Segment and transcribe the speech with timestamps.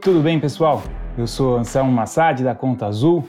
[0.00, 0.82] Tudo bem, pessoal?
[1.18, 3.28] Eu sou Anselmo Massad da Conta Azul.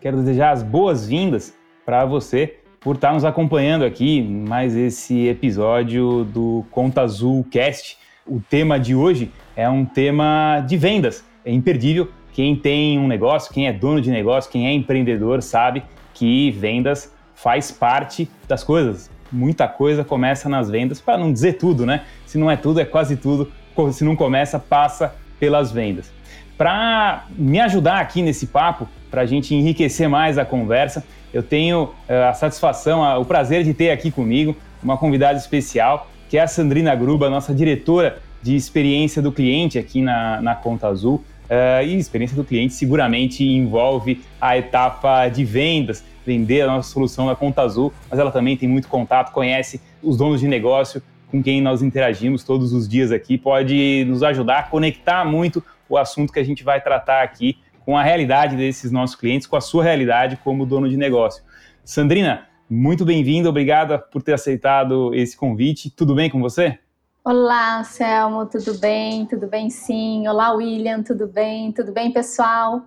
[0.00, 6.66] Quero desejar as boas-vindas para você por estar nos acompanhando aqui mais esse episódio do
[6.70, 7.96] Conta Azul Cast.
[8.26, 11.24] O tema de hoje é um tema de vendas.
[11.44, 12.10] É imperdível.
[12.34, 15.82] Quem tem um negócio, quem é dono de negócio, quem é empreendedor sabe
[16.12, 19.10] que vendas faz parte das coisas.
[19.30, 22.02] Muita coisa começa nas vendas, para não dizer tudo, né?
[22.26, 23.50] Se não é tudo, é quase tudo.
[23.92, 26.10] Se não começa, passa pelas vendas.
[26.56, 31.84] Para me ajudar aqui nesse papo, para a gente enriquecer mais a conversa, eu tenho
[31.84, 36.46] uh, a satisfação, o prazer de ter aqui comigo uma convidada especial, que é a
[36.46, 41.22] Sandrina Gruba, nossa diretora de experiência do cliente aqui na, na Conta Azul.
[41.48, 47.24] Uh, e experiência do cliente seguramente envolve a etapa de vendas, vender a nossa solução
[47.24, 51.42] na Conta Azul, mas ela também tem muito contato, conhece os donos de negócio com
[51.42, 56.30] quem nós interagimos todos os dias aqui, pode nos ajudar a conectar muito o assunto
[56.30, 59.82] que a gente vai tratar aqui com a realidade desses nossos clientes, com a sua
[59.82, 61.42] realidade como dono de negócio.
[61.82, 65.90] Sandrina, muito bem-vinda, obrigada por ter aceitado esse convite.
[65.90, 66.78] Tudo bem com você?
[67.24, 69.24] Olá, Selmo, tudo bem?
[69.24, 70.28] Tudo bem sim.
[70.28, 71.72] Olá, William, tudo bem?
[71.72, 72.82] Tudo bem, pessoal?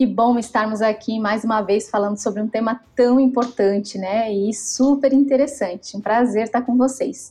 [0.00, 4.32] Que bom estarmos aqui mais uma vez falando sobre um tema tão importante, né?
[4.32, 5.94] E super interessante.
[5.94, 7.30] Um prazer estar com vocês.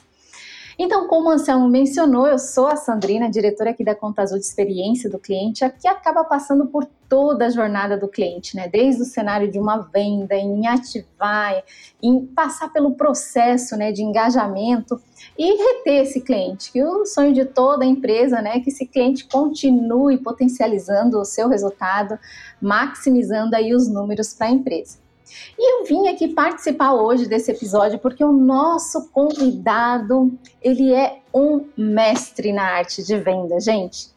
[0.82, 4.46] Então, como o Anselmo mencionou, eu sou a Sandrina, diretora aqui da Conta Azul de
[4.46, 8.66] Experiência do Cliente, que acaba passando por toda a jornada do cliente, né?
[8.66, 11.62] Desde o cenário de uma venda, em ativar,
[12.02, 15.02] em passar pelo processo né, de engajamento
[15.38, 19.28] e reter esse cliente, que o sonho de toda empresa né, é que esse cliente
[19.28, 22.18] continue potencializando o seu resultado,
[22.62, 25.09] maximizando aí os números para a empresa.
[25.58, 31.66] E eu vim aqui participar hoje desse episódio porque o nosso convidado, ele é um
[31.78, 34.10] mestre na arte de venda, gente.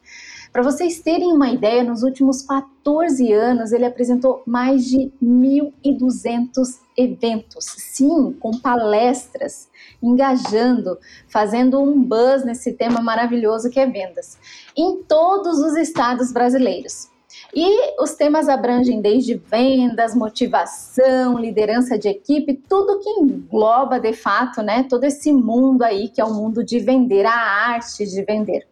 [0.53, 7.65] Para vocês terem uma ideia, nos últimos 14 anos ele apresentou mais de 1.200 eventos,
[7.65, 9.67] sim, com palestras,
[10.01, 14.37] engajando, fazendo um buzz nesse tema maravilhoso que é vendas,
[14.77, 17.12] em todos os estados brasileiros.
[17.55, 24.63] E os temas abrangem desde vendas, motivação, liderança de equipe, tudo que engloba de fato,
[24.63, 28.67] né, todo esse mundo aí que é o mundo de vender, a arte de vender.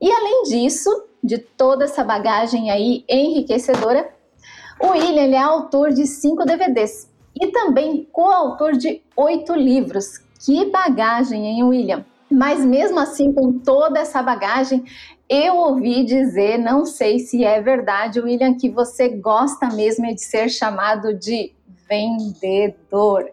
[0.00, 0.90] E além disso,
[1.22, 4.06] de toda essa bagagem aí enriquecedora,
[4.78, 7.08] o William é autor de cinco DVDs
[7.40, 10.18] e também coautor de oito livros.
[10.44, 12.04] Que bagagem, hein, William?
[12.30, 14.84] Mas mesmo assim, com toda essa bagagem,
[15.28, 20.48] eu ouvi dizer, não sei se é verdade, William, que você gosta mesmo de ser
[20.48, 21.54] chamado de
[21.88, 23.30] vendedor.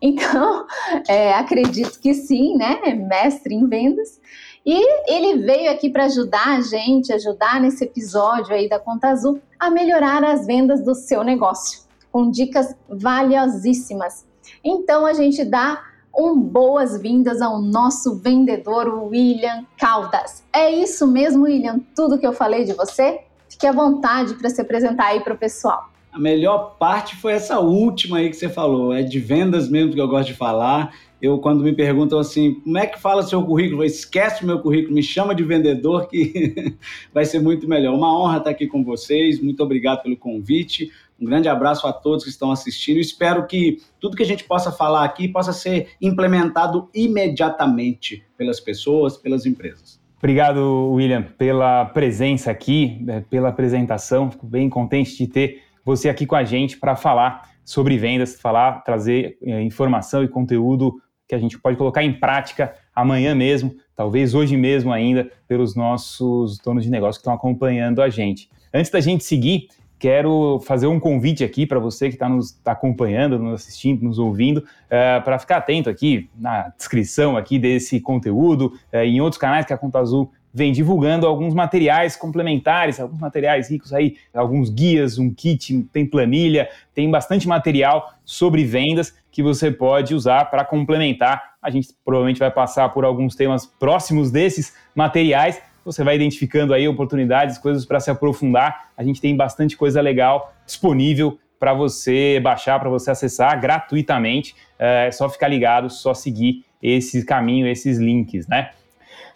[0.00, 0.66] Então,
[1.08, 2.80] é, acredito que sim, né?
[2.94, 4.20] Mestre em vendas.
[4.64, 9.40] E ele veio aqui para ajudar a gente, ajudar nesse episódio aí da Conta Azul
[9.58, 11.80] a melhorar as vendas do seu negócio,
[12.12, 14.24] com dicas valiosíssimas.
[14.64, 15.82] Então, a gente dá
[16.16, 20.44] um boas-vindas ao nosso vendedor William Caldas.
[20.52, 21.80] É isso mesmo, William?
[21.94, 23.20] Tudo que eu falei de você?
[23.48, 25.90] Fique à vontade para se apresentar aí para o pessoal.
[26.12, 30.00] A melhor parte foi essa última aí que você falou, é de vendas mesmo que
[30.00, 30.94] eu gosto de falar.
[31.22, 33.82] Eu, quando me perguntam assim, como é que fala seu currículo?
[33.82, 36.76] Eu esquece o meu currículo, me chama de vendedor que
[37.14, 37.94] vai ser muito melhor.
[37.94, 40.90] Uma honra estar aqui com vocês, muito obrigado pelo convite.
[41.22, 42.98] Um grande abraço a todos que estão assistindo.
[42.98, 49.16] Espero que tudo que a gente possa falar aqui possa ser implementado imediatamente pelas pessoas,
[49.16, 50.02] pelas empresas.
[50.18, 54.32] Obrigado, William, pela presença aqui, né, pela apresentação.
[54.32, 58.82] Fico bem contente de ter você aqui com a gente para falar sobre vendas, falar,
[58.82, 64.34] trazer é, informação e conteúdo que a gente pode colocar em prática amanhã mesmo, talvez
[64.34, 68.50] hoje mesmo ainda, pelos nossos donos de negócio que estão acompanhando a gente.
[68.74, 69.68] Antes da gente seguir,
[70.02, 74.58] quero fazer um convite aqui para você que está nos acompanhando, nos assistindo, nos ouvindo,
[74.58, 79.64] uh, é, para ficar atento aqui na descrição aqui desse conteúdo, uh, em outros canais
[79.64, 85.18] que a Conta Azul vem divulgando alguns materiais complementares, alguns materiais ricos aí, alguns guias,
[85.18, 91.52] um kit, tem planilha, tem bastante material sobre vendas que você pode usar para complementar.
[91.62, 96.86] A gente provavelmente vai passar por alguns temas próximos desses materiais, você vai identificando aí
[96.86, 98.90] oportunidades, coisas para se aprofundar.
[98.96, 104.54] A gente tem bastante coisa legal disponível para você baixar, para você acessar gratuitamente.
[104.78, 108.70] É só ficar ligado, só seguir esse caminho, esses links, né?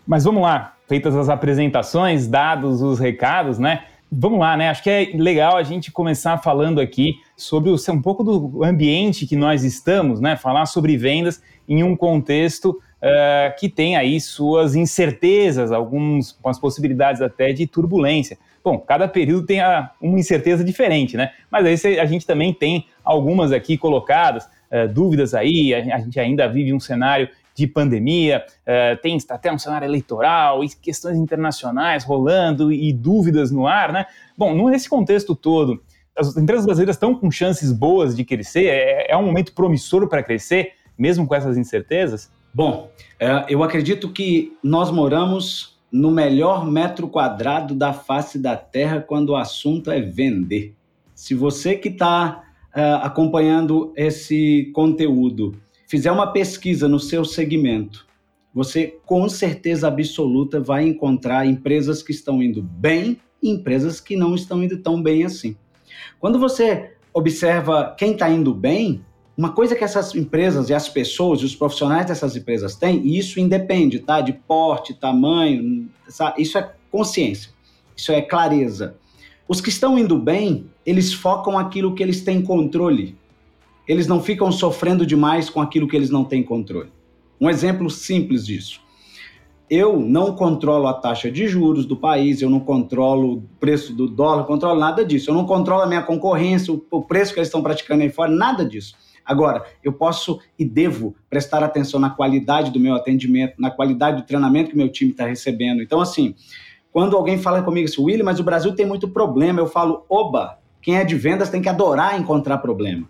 [0.06, 3.84] Mas vamos lá, feitas as apresentações, dados os recados, né?
[4.10, 4.68] Vamos lá, né?
[4.70, 9.26] Acho que é legal a gente começar falando aqui sobre o, um pouco do ambiente
[9.26, 10.36] que nós estamos, né?
[10.36, 17.52] Falar sobre vendas em um contexto uh, que tem aí suas incertezas, algumas possibilidades até
[17.52, 18.36] de turbulência.
[18.64, 21.30] Bom, cada período tem a, uma incerteza diferente, né?
[21.50, 26.18] Mas aí a gente também tem algumas aqui colocadas, uh, dúvidas aí, a, a, gente
[26.18, 32.04] ainda vive um cenário de pandemia, uh, tem até um cenário eleitoral e questões internacionais
[32.04, 34.06] rolando e dúvidas no ar, né?
[34.36, 35.80] Bom, nesse contexto todo,
[36.18, 38.66] as empresas brasileiras estão com chances boas de crescer?
[38.66, 42.30] É, é um momento promissor para crescer, mesmo com essas incertezas?
[42.56, 48.98] Bom, é, eu acredito que nós moramos no melhor metro quadrado da face da Terra
[48.98, 50.74] quando o assunto é vender.
[51.14, 52.44] Se você que está
[52.74, 55.54] é, acompanhando esse conteúdo
[55.86, 58.06] fizer uma pesquisa no seu segmento,
[58.54, 64.34] você com certeza absoluta vai encontrar empresas que estão indo bem e empresas que não
[64.34, 65.54] estão indo tão bem assim.
[66.18, 69.04] Quando você observa quem está indo bem,
[69.36, 73.18] uma coisa que essas empresas e as pessoas e os profissionais dessas empresas têm, e
[73.18, 74.20] isso independe, tá?
[74.20, 75.88] De porte, tamanho,
[76.38, 77.50] isso é consciência,
[77.96, 78.96] isso é clareza.
[79.48, 83.16] Os que estão indo bem, eles focam aquilo que eles têm controle
[83.86, 86.90] eles não ficam sofrendo demais com aquilo que eles não têm controle.
[87.40, 88.80] Um exemplo simples disso.
[89.68, 94.08] Eu não controlo a taxa de juros do país, eu não controlo o preço do
[94.08, 95.30] dólar, controlo nada disso.
[95.30, 98.64] Eu não controlo a minha concorrência, o preço que eles estão praticando aí fora, nada
[98.64, 98.94] disso.
[99.26, 104.26] Agora, eu posso e devo prestar atenção na qualidade do meu atendimento, na qualidade do
[104.26, 105.82] treinamento que meu time está recebendo.
[105.82, 106.34] Então, assim,
[106.92, 110.58] quando alguém fala comigo assim, William, mas o Brasil tem muito problema, eu falo, oba,
[110.80, 113.08] quem é de vendas tem que adorar encontrar problema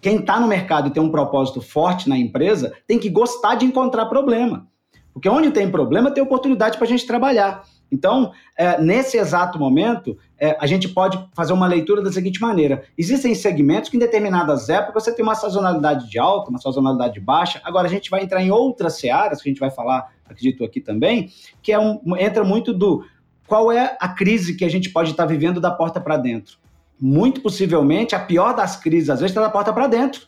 [0.00, 3.64] quem está no mercado e tem um propósito forte na empresa tem que gostar de
[3.64, 4.66] encontrar problema.
[5.12, 7.64] Porque onde tem problema, tem oportunidade para a gente trabalhar.
[7.90, 12.84] Então, é, nesse exato momento, é, a gente pode fazer uma leitura da seguinte maneira:
[12.96, 17.20] existem segmentos que em determinadas épocas você tem uma sazonalidade de alta, uma sazonalidade de
[17.20, 17.60] baixa.
[17.64, 20.80] Agora, a gente vai entrar em outras searas, que a gente vai falar, acredito aqui
[20.80, 21.30] também,
[21.62, 23.04] que é um, entra muito do
[23.46, 26.58] qual é a crise que a gente pode estar vivendo da porta para dentro
[27.00, 30.26] muito possivelmente a pior das crises, às vezes, está da porta para dentro.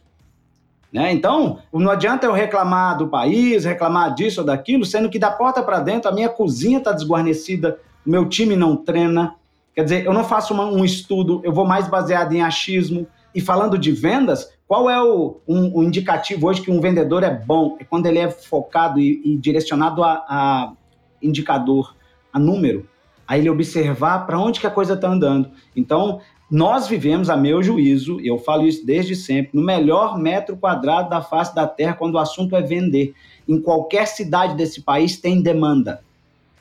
[0.93, 1.13] Né?
[1.13, 5.63] Então, não adianta eu reclamar do país, reclamar disso ou daquilo, sendo que da porta
[5.63, 9.35] para dentro a minha cozinha está desguarnecida, o meu time não treina.
[9.75, 13.07] Quer dizer, eu não faço uma, um estudo, eu vou mais baseado em achismo.
[13.33, 17.77] E falando de vendas, qual é o um, indicativo hoje que um vendedor é bom?
[17.79, 20.73] É quando ele é focado e, e direcionado a, a
[21.23, 21.95] indicador,
[22.33, 22.89] a número
[23.31, 25.53] a ele observar para onde que a coisa está andando.
[25.77, 26.21] Então,
[26.51, 31.09] nós vivemos, a meu juízo, e eu falo isso desde sempre, no melhor metro quadrado
[31.09, 33.15] da face da terra quando o assunto é vender.
[33.49, 36.03] Em qualquer cidade desse país tem demanda.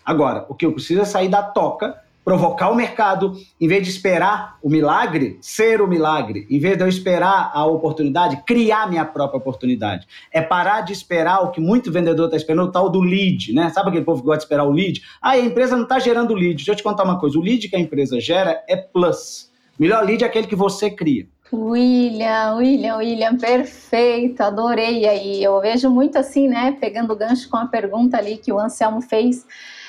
[0.06, 3.89] Agora, o que eu preciso é sair da toca, provocar o mercado, em vez de
[3.89, 6.45] esperar o milagre, ser o milagre.
[6.51, 10.07] Em vez de eu esperar a oportunidade, criar minha própria oportunidade.
[10.31, 13.71] É parar de esperar o que muito vendedor está esperando, o tal do lead, né?
[13.71, 15.01] Sabe aquele povo que gosta de esperar o lead?
[15.19, 16.57] Ah, a empresa não está gerando lead.
[16.57, 19.49] Deixa eu te contar uma coisa: o lead que a empresa gera é plus.
[19.79, 21.25] Melhor lead é aquele que você cria.
[21.51, 25.41] William, William, William, perfeito, adorei aí.
[25.41, 26.77] Eu vejo muito assim, né?
[26.79, 29.47] Pegando o gancho com a pergunta ali que o Anselmo fez,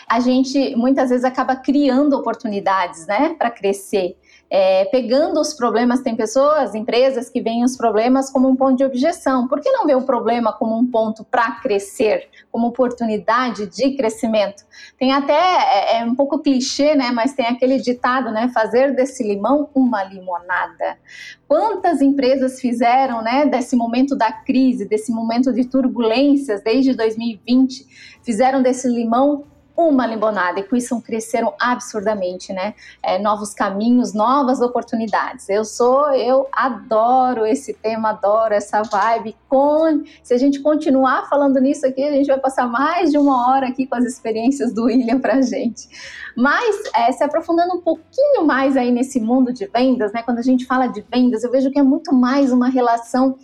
[0.08, 4.16] a gente muitas vezes acaba criando oportunidades, né, para crescer
[4.50, 8.85] é, pegando os problemas, tem pessoas, empresas que veem os problemas como um ponto de
[8.85, 9.47] objeção.
[9.47, 14.64] Por que não ver o problema como um ponto para crescer, como oportunidade de crescimento?
[14.99, 17.12] Tem até, é, é, um pouco clichê, né?
[17.12, 18.50] Mas tem aquele ditado, né?
[18.52, 20.99] Fazer desse limão uma limonada.
[21.47, 23.47] Quantas empresas fizeram, né?
[23.47, 27.87] Desse momento da crise, desse momento de turbulências desde 2020,
[28.25, 29.45] fizeram desse limão
[29.88, 32.75] uma limonada e com isso cresceram absurdamente, né?
[33.02, 35.49] É, novos caminhos, novas oportunidades.
[35.49, 39.37] Eu sou, eu adoro esse tema, adoro essa vibe.
[39.49, 43.49] Com, se a gente continuar falando nisso aqui, a gente vai passar mais de uma
[43.49, 45.88] hora aqui com as experiências do William pra gente.
[46.37, 50.22] Mas é, se aprofundando um pouquinho mais aí nesse mundo de vendas, né?
[50.22, 53.37] Quando a gente fala de vendas, eu vejo que é muito mais uma relação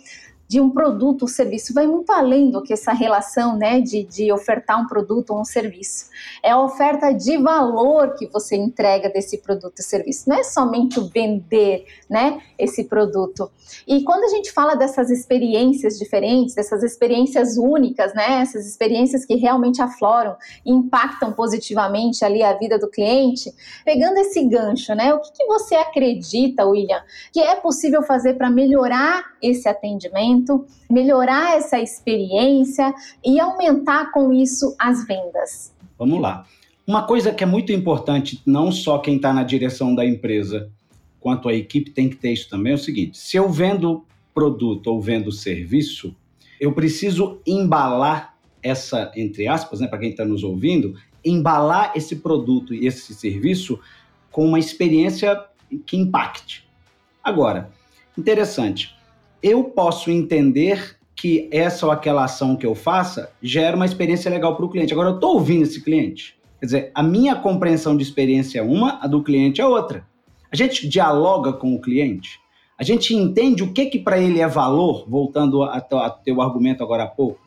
[0.47, 4.31] de um produto ou serviço, vai muito além do que essa relação né, de, de
[4.31, 6.05] ofertar um produto ou um serviço.
[6.41, 10.99] É a oferta de valor que você entrega desse produto ou serviço, não é somente
[11.13, 13.51] vender né, esse produto.
[13.85, 19.35] E quando a gente fala dessas experiências diferentes, dessas experiências únicas, né, essas experiências que
[19.35, 25.19] realmente afloram e impactam positivamente ali a vida do cliente, pegando esse gancho, né, o
[25.19, 30.36] que, que você acredita, William, que é possível fazer para melhorar esse atendimento?
[30.89, 32.93] Melhorar essa experiência
[33.25, 35.73] e aumentar com isso as vendas?
[35.97, 36.45] Vamos lá.
[36.85, 40.71] Uma coisa que é muito importante, não só quem está na direção da empresa,
[41.19, 44.87] quanto a equipe tem que ter isso também, é o seguinte: se eu vendo produto
[44.87, 46.15] ou vendo serviço,
[46.59, 52.73] eu preciso embalar essa, entre aspas, né, para quem está nos ouvindo, embalar esse produto
[52.73, 53.79] e esse serviço
[54.31, 55.43] com uma experiência
[55.85, 56.67] que impacte.
[57.23, 57.69] Agora,
[58.17, 58.95] interessante,
[59.41, 64.55] eu posso entender que essa ou aquela ação que eu faça gera uma experiência legal
[64.55, 64.93] para o cliente.
[64.93, 66.37] Agora, eu estou ouvindo esse cliente.
[66.59, 70.05] Quer dizer, a minha compreensão de experiência é uma, a do cliente é outra.
[70.51, 72.39] A gente dialoga com o cliente,
[72.77, 76.83] a gente entende o que, que para ele é valor, voltando a, a teu argumento
[76.83, 77.39] agora há pouco.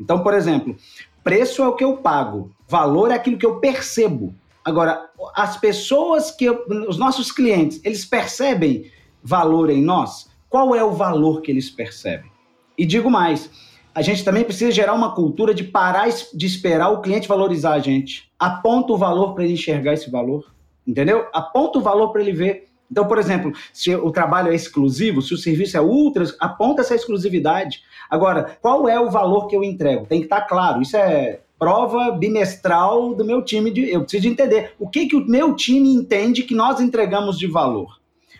[0.00, 0.76] Então, por exemplo,
[1.22, 4.34] preço é o que eu pago, valor é aquilo que eu percebo.
[4.64, 8.90] Agora, as pessoas que eu, os nossos clientes, eles percebem
[9.22, 10.30] valor em nós?
[10.48, 12.30] Qual é o valor que eles percebem?
[12.76, 13.50] E digo mais,
[13.94, 17.78] a gente também precisa gerar uma cultura de parar de esperar o cliente valorizar a
[17.80, 18.30] gente.
[18.38, 20.52] Aponta o valor para ele enxergar esse valor,
[20.86, 21.26] entendeu?
[21.32, 22.68] Aponta o valor para ele ver.
[22.90, 26.94] Então, por exemplo, se o trabalho é exclusivo, se o serviço é ultra, aponta essa
[26.94, 27.82] exclusividade.
[28.08, 30.06] Agora, qual é o valor que eu entrego?
[30.06, 30.80] Tem que estar tá claro.
[30.80, 33.70] Isso é prova bimestral do meu time.
[33.70, 37.38] De, eu preciso de entender o que, que o meu time entende que nós entregamos
[37.38, 37.98] de valor.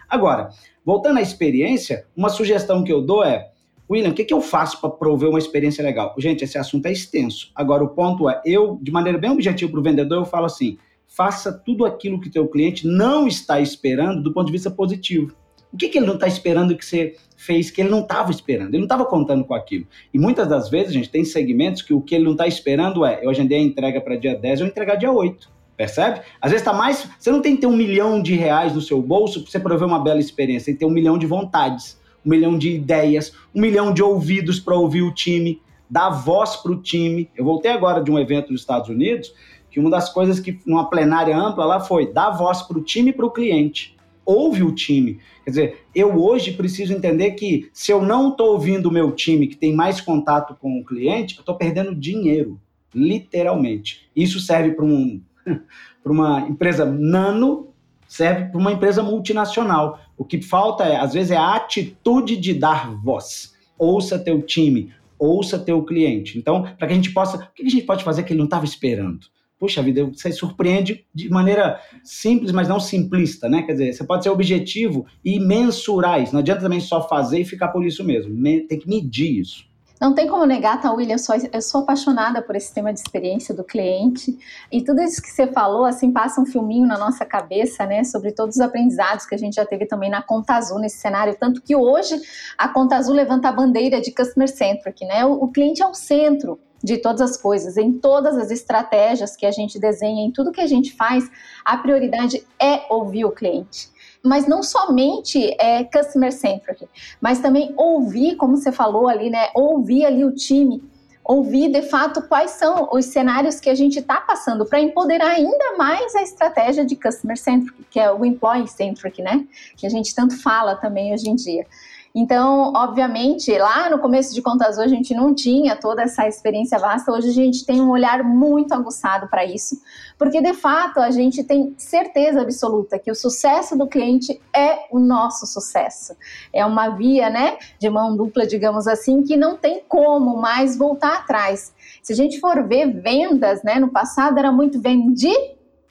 [0.08, 0.50] Agora,
[0.88, 3.50] voltando à experiência, uma sugestão que eu dou é
[3.90, 6.14] William, o que, que eu faço para prover uma experiência legal?
[6.16, 7.52] Gente, esse assunto é extenso.
[7.54, 10.78] Agora, o ponto é, eu, de maneira bem objetiva para o vendedor, eu falo assim,
[11.06, 15.34] faça tudo aquilo que teu cliente não está esperando do ponto de vista positivo.
[15.70, 18.70] O que, que ele não está esperando que você fez que ele não estava esperando?
[18.70, 19.86] Ele não estava contando com aquilo.
[20.14, 23.22] E muitas das vezes, gente tem segmentos que o que ele não está esperando é,
[23.22, 25.57] eu agendei a entrega para dia 10, eu entregar dia 8.
[25.78, 26.20] Percebe?
[26.42, 27.08] Às vezes está mais.
[27.18, 29.88] Você não tem que ter um milhão de reais no seu bolso para você prover
[29.88, 33.60] uma bela experiência, tem que ter um milhão de vontades um milhão de ideias, um
[33.60, 37.30] milhão de ouvidos para ouvir o time, dar voz para o time.
[37.36, 39.32] Eu voltei agora de um evento nos Estados Unidos,
[39.70, 43.10] que uma das coisas que, numa plenária ampla lá, foi dar voz para o time
[43.10, 43.96] e para o cliente.
[44.24, 45.18] Ouve o time.
[45.44, 49.46] Quer dizer, eu hoje preciso entender que se eu não estou ouvindo o meu time,
[49.46, 52.60] que tem mais contato com o cliente, eu estou perdendo dinheiro,
[52.94, 54.10] literalmente.
[54.14, 55.18] Isso serve para um,
[56.04, 57.68] uma empresa nano,
[58.06, 60.00] serve para uma empresa multinacional.
[60.16, 63.54] O que falta é, às vezes, é a atitude de dar voz.
[63.78, 66.38] Ouça teu time, ouça teu cliente.
[66.38, 67.36] Então, para que a gente possa.
[67.36, 69.20] O que a gente pode fazer que ele não estava esperando?
[69.58, 73.62] Puxa vida, você surpreende de maneira simples, mas não simplista, né?
[73.62, 76.32] Quer dizer, você pode ser objetivo e mensurar isso.
[76.32, 78.32] Não adianta também só fazer e ficar por isso mesmo.
[78.68, 79.67] Tem que medir isso.
[80.00, 81.14] Não tem como negar, tá, William?
[81.14, 84.38] Eu sou, eu sou apaixonada por esse tema de experiência do cliente.
[84.70, 88.04] E tudo isso que você falou, assim, passa um filminho na nossa cabeça, né?
[88.04, 91.36] Sobre todos os aprendizados que a gente já teve também na Conta Azul nesse cenário.
[91.38, 92.16] Tanto que hoje
[92.56, 95.24] a Conta Azul levanta a bandeira de Customer Centric, né?
[95.24, 99.44] O, o cliente é o centro de todas as coisas, em todas as estratégias que
[99.44, 101.28] a gente desenha, em tudo que a gente faz,
[101.64, 103.90] a prioridade é ouvir o cliente
[104.28, 106.86] mas não somente é customer centric,
[107.20, 109.48] mas também ouvir, como você falou ali, né?
[109.54, 110.82] Ouvir ali o time,
[111.24, 115.76] ouvir de fato quais são os cenários que a gente está passando para empoderar ainda
[115.76, 119.46] mais a estratégia de customer centric, que é o employee centric, né?
[119.76, 121.66] Que a gente tanto fala também hoje em dia.
[122.14, 126.78] Então, obviamente, lá no começo de Contas Hoje a gente não tinha toda essa experiência
[126.78, 127.12] vasta.
[127.12, 129.80] Hoje a gente tem um olhar muito aguçado para isso,
[130.18, 134.98] porque de fato a gente tem certeza absoluta que o sucesso do cliente é o
[134.98, 136.16] nosso sucesso.
[136.52, 141.18] É uma via, né, de mão dupla, digamos assim, que não tem como mais voltar
[141.18, 141.74] atrás.
[142.02, 145.34] Se a gente for ver vendas, né, no passado era muito vendi,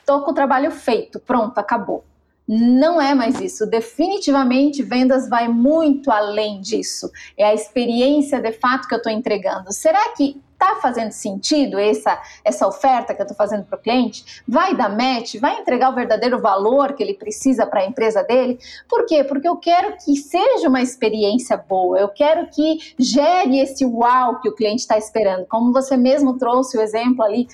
[0.06, 2.04] tô com o trabalho feito, pronto, acabou.
[2.48, 3.66] Não é mais isso.
[3.66, 7.12] Definitivamente, vendas vai muito além disso.
[7.36, 9.74] É a experiência de fato que eu estou entregando.
[9.74, 14.42] Será que está fazendo sentido essa, essa oferta que eu estou fazendo para o cliente?
[14.48, 15.36] Vai dar match?
[15.36, 18.58] Vai entregar o verdadeiro valor que ele precisa para a empresa dele?
[18.90, 19.24] Por quê?
[19.24, 24.50] Porque eu quero que seja uma experiência boa, eu quero que gere esse uau que
[24.50, 25.46] o cliente está esperando.
[25.46, 27.48] Como você mesmo trouxe o exemplo ali,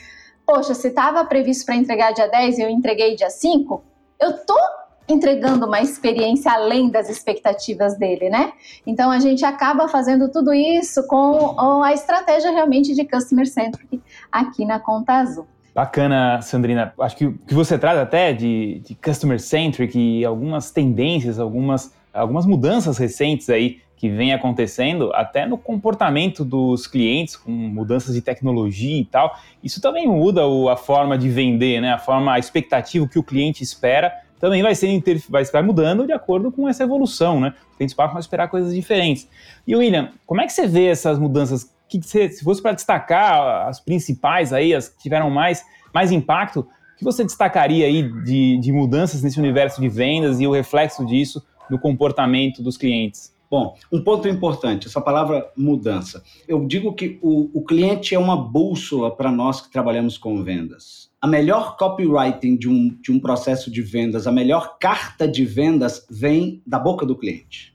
[0.46, 3.84] poxa, se estava previsto para entregar dia 10 e eu entreguei dia 5,
[4.22, 8.54] eu estou entregando uma experiência além das expectativas dele, né?
[8.86, 14.66] Então a gente acaba fazendo tudo isso com a estratégia realmente de customer centric aqui
[14.66, 15.48] na Conta Azul.
[15.74, 16.94] Bacana, Sandrina.
[17.00, 21.94] Acho que o que você traz até de, de customer centric e algumas tendências, algumas,
[22.14, 28.22] algumas mudanças recentes aí que vem acontecendo, até no comportamento dos clientes, com mudanças de
[28.22, 29.34] tecnologia e tal,
[29.64, 30.42] isso também muda
[30.72, 31.94] a forma de vender, né?
[31.94, 36.12] A forma, a expectativa que o cliente espera também vai ser vai, vai mudando de
[36.12, 37.54] acordo com essa evolução, né?
[37.72, 39.26] Os clientes passam a esperar coisas diferentes.
[39.66, 41.74] E William, como é que você vê essas mudanças?
[41.88, 46.60] Que você, se fosse para destacar as principais aí, as que tiveram mais, mais impacto,
[46.60, 51.06] o que você destacaria aí de, de mudanças nesse universo de vendas e o reflexo
[51.06, 53.33] disso no comportamento dos clientes?
[53.54, 56.24] Bom, um ponto importante, essa palavra mudança.
[56.48, 61.12] Eu digo que o, o cliente é uma bússola para nós que trabalhamos com vendas.
[61.22, 66.04] A melhor copywriting de um, de um processo de vendas, a melhor carta de vendas
[66.10, 67.74] vem da boca do cliente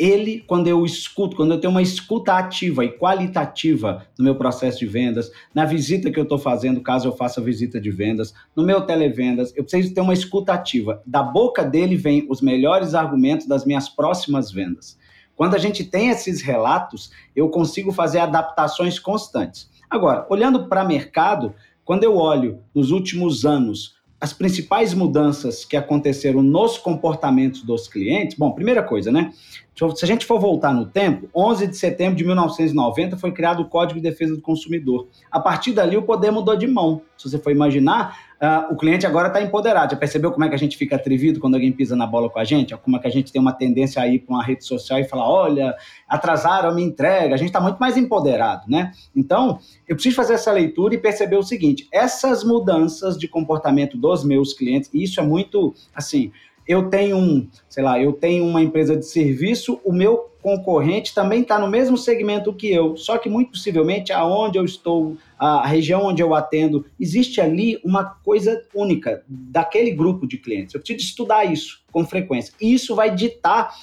[0.00, 4.78] ele, quando eu escuto, quando eu tenho uma escuta ativa e qualitativa no meu processo
[4.78, 8.62] de vendas, na visita que eu estou fazendo, caso eu faça visita de vendas, no
[8.62, 11.02] meu televendas, eu preciso ter uma escuta ativa.
[11.04, 14.98] Da boca dele vem os melhores argumentos das minhas próximas vendas.
[15.40, 19.70] Quando a gente tem esses relatos, eu consigo fazer adaptações constantes.
[19.88, 26.42] Agora, olhando para mercado, quando eu olho nos últimos anos as principais mudanças que aconteceram
[26.42, 29.32] nos comportamentos dos clientes, bom, primeira coisa, né?
[29.74, 33.64] Se a gente for voltar no tempo, 11 de setembro de 1990 foi criado o
[33.64, 35.08] Código de Defesa do Consumidor.
[35.30, 37.00] A partir dali, o poder mudou de mão.
[37.16, 39.92] Se você for imaginar, uh, o cliente agora está empoderado.
[39.92, 42.38] Já percebeu como é que a gente fica atrevido quando alguém pisa na bola com
[42.38, 42.76] a gente?
[42.78, 45.04] Como é que a gente tem uma tendência a ir para uma rede social e
[45.04, 45.74] falar: olha,
[46.08, 47.34] atrasaram a minha entrega.
[47.34, 48.92] A gente está muito mais empoderado, né?
[49.14, 54.24] Então, eu preciso fazer essa leitura e perceber o seguinte: essas mudanças de comportamento dos
[54.24, 56.32] meus clientes, e isso é muito assim
[56.70, 61.42] eu tenho um, sei lá, eu tenho uma empresa de serviço, o meu concorrente também
[61.42, 66.04] está no mesmo segmento que eu, só que muito possivelmente aonde eu estou, a região
[66.04, 70.72] onde eu atendo, existe ali uma coisa única daquele grupo de clientes.
[70.72, 72.54] Eu preciso estudar isso com frequência.
[72.60, 73.74] E isso vai ditar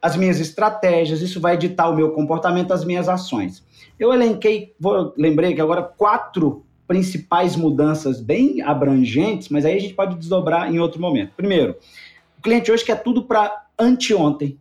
[0.00, 3.66] as minhas estratégias, isso vai ditar o meu comportamento, as minhas ações.
[3.98, 9.94] Eu elenquei, vou, lembrei que agora quatro principais mudanças bem abrangentes, mas aí a gente
[9.94, 11.32] pode desdobrar em outro momento.
[11.36, 11.76] Primeiro,
[12.40, 14.58] o cliente hoje quer tudo para anteontem.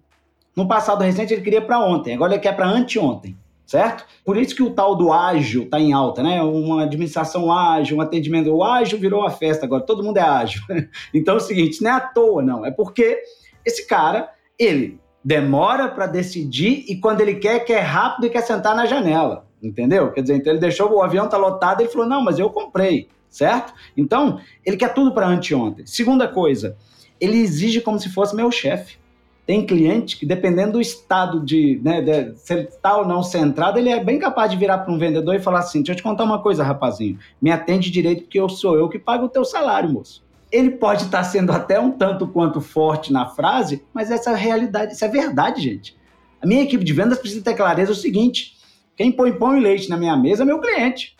[0.53, 4.05] No passado recente ele queria para ontem, agora ele quer para anteontem, certo?
[4.25, 6.43] Por isso que o tal do ágil está em alta, né?
[6.43, 8.49] Uma administração ágil, um atendimento.
[8.49, 10.61] O ágil virou uma festa agora, todo mundo é ágil.
[11.13, 12.65] então é o seguinte, não é à toa, não.
[12.65, 13.17] É porque
[13.65, 18.75] esse cara, ele demora para decidir e quando ele quer, quer rápido e quer sentar
[18.75, 19.47] na janela.
[19.63, 20.11] Entendeu?
[20.11, 23.07] Quer dizer, então ele deixou o avião tá lotado, ele falou: "Não, mas eu comprei",
[23.29, 23.73] certo?
[23.95, 25.85] Então, ele quer tudo para anteontem.
[25.85, 26.77] Segunda coisa,
[27.19, 28.97] ele exige como se fosse meu chefe.
[29.45, 33.79] Tem cliente que, dependendo do estado de, né, de, se ele está ou não centrado,
[33.79, 36.03] ele é bem capaz de virar para um vendedor e falar assim: deixa eu te
[36.03, 39.43] contar uma coisa, rapazinho, me atende direito porque eu sou eu que pago o teu
[39.43, 40.23] salário, moço.
[40.51, 44.35] Ele pode estar tá sendo até um tanto quanto forte na frase, mas essa é
[44.35, 45.97] realidade, isso é verdade, gente.
[46.41, 48.55] A minha equipe de vendas precisa ter clareza o seguinte:
[48.95, 51.15] quem põe pão e leite na minha mesa é meu cliente.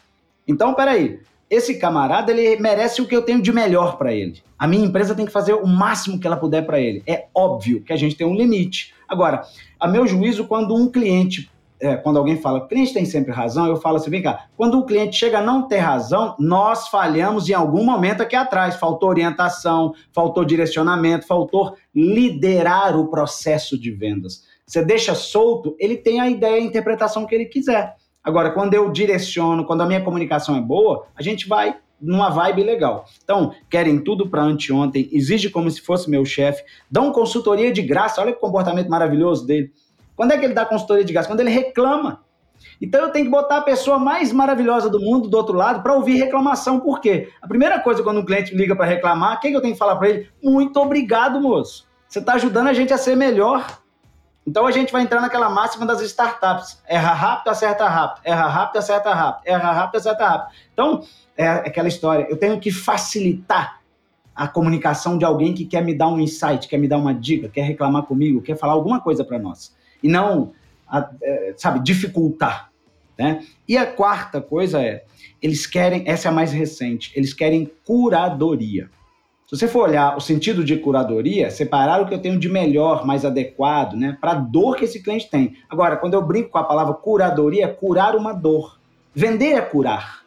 [0.48, 4.42] Então, peraí, esse camarada ele merece o que eu tenho de melhor para ele.
[4.58, 7.02] A minha empresa tem que fazer o máximo que ela puder para ele.
[7.08, 8.94] É óbvio que a gente tem um limite.
[9.08, 9.42] Agora,
[9.80, 13.66] a meu juízo, quando um cliente, é, quando alguém fala, o cliente tem sempre razão,
[13.66, 17.50] eu falo assim, vem cá, quando o cliente chega a não ter razão, nós falhamos
[17.50, 18.76] em algum momento aqui atrás.
[18.76, 24.44] Faltou orientação, faltou direcionamento, faltou liderar o processo de vendas.
[24.68, 27.96] Você deixa solto, ele tem a ideia, a interpretação que ele quiser.
[28.24, 32.64] Agora, quando eu direciono, quando a minha comunicação é boa, a gente vai numa vibe
[32.64, 33.06] legal.
[33.24, 38.22] Então, querem tudo para anteontem, exige como se fosse meu chefe, dão consultoria de graça,
[38.22, 39.72] olha que comportamento maravilhoso dele.
[40.16, 41.28] Quando é que ele dá consultoria de graça?
[41.28, 42.24] Quando ele reclama.
[42.82, 45.94] Então eu tenho que botar a pessoa mais maravilhosa do mundo do outro lado para
[45.94, 46.80] ouvir reclamação.
[46.80, 47.30] Por quê?
[47.42, 49.80] A primeira coisa quando um cliente liga para reclamar, o que, que eu tenho que
[49.80, 50.30] falar para ele?
[50.44, 51.88] Muito obrigado, moço.
[52.08, 53.82] Você está ajudando a gente a ser melhor.
[54.46, 56.82] Então a gente vai entrar naquela máxima das startups.
[56.88, 58.22] Erra rápido, acerta rápido.
[58.26, 59.48] Erra rápido, acerta rápido.
[59.48, 60.56] Erra rápido, acerta rápido.
[60.74, 61.04] Então,
[61.38, 62.26] é aquela história.
[62.30, 63.80] Eu tenho que facilitar
[64.36, 67.50] a comunicação de alguém que quer me dar um insight, quer me dar uma dica,
[67.50, 69.76] quer reclamar comigo, quer falar alguma coisa para nós.
[70.02, 70.54] E não,
[71.22, 72.72] é, sabe, dificultar.
[73.18, 73.46] Né?
[73.68, 75.04] E a quarta coisa é,
[75.42, 78.90] eles querem, essa é a mais recente, eles querem curadoria.
[79.50, 83.04] Se você for olhar o sentido de curadoria, separar o que eu tenho de melhor,
[83.04, 85.56] mais adequado, né, para a dor que esse cliente tem.
[85.68, 88.80] Agora, quando eu brinco com a palavra curadoria, é curar uma dor.
[89.12, 90.20] Vender é curar.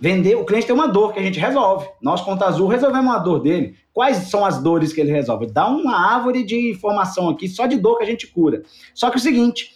[0.00, 1.88] Vender, o cliente tem uma dor que a gente resolve.
[2.00, 3.74] Nós, Conta Azul, resolvemos uma dor dele.
[3.92, 5.48] Quais são as dores que ele resolve?
[5.48, 8.62] Dá uma árvore de informação aqui só de dor que a gente cura.
[8.94, 9.72] Só que é o seguinte,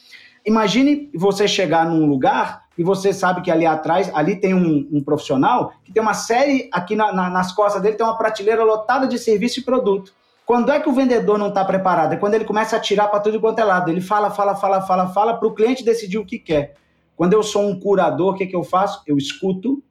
[0.46, 5.02] imagine você chegar num lugar e você sabe que ali atrás, ali tem um, um
[5.02, 9.06] profissional que tem uma série, aqui na, na, nas costas dele tem uma prateleira lotada
[9.06, 10.12] de serviço e produto.
[10.44, 12.14] Quando é que o vendedor não está preparado?
[12.14, 13.90] É quando ele começa a tirar para tudo quanto é lado.
[13.90, 16.74] Ele fala, fala, fala, fala, fala, para o cliente decidir o que quer.
[17.16, 19.02] Quando eu sou um curador, o que, que eu faço?
[19.06, 19.82] Eu escuto,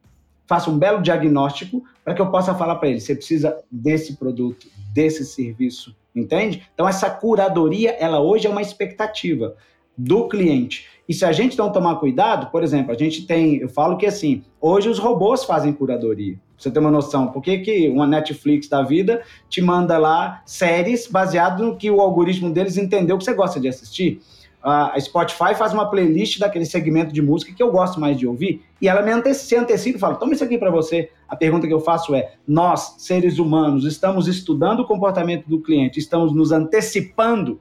[0.46, 4.67] faço um belo diagnóstico para que eu possa falar para ele: você precisa desse produto,
[4.94, 6.67] desse serviço, entende?
[6.74, 9.56] Então, essa curadoria, ela hoje é uma expectativa
[10.02, 10.88] do cliente.
[11.08, 14.06] E se a gente não tomar cuidado, por exemplo, a gente tem, eu falo que
[14.06, 16.40] assim, hoje os robôs fazem curadoria.
[16.58, 21.08] Você ter uma noção, por que, que uma Netflix da vida te manda lá séries
[21.08, 24.22] baseado no que o algoritmo deles entendeu que você gosta de assistir?
[24.64, 28.64] a Spotify faz uma playlist daquele segmento de música que eu gosto mais de ouvir
[28.80, 31.10] e ela me ante se antecipa e fala: toma isso aqui para você.
[31.28, 36.00] A pergunta que eu faço é: nós, seres humanos, estamos estudando o comportamento do cliente,
[36.00, 37.60] estamos nos antecipando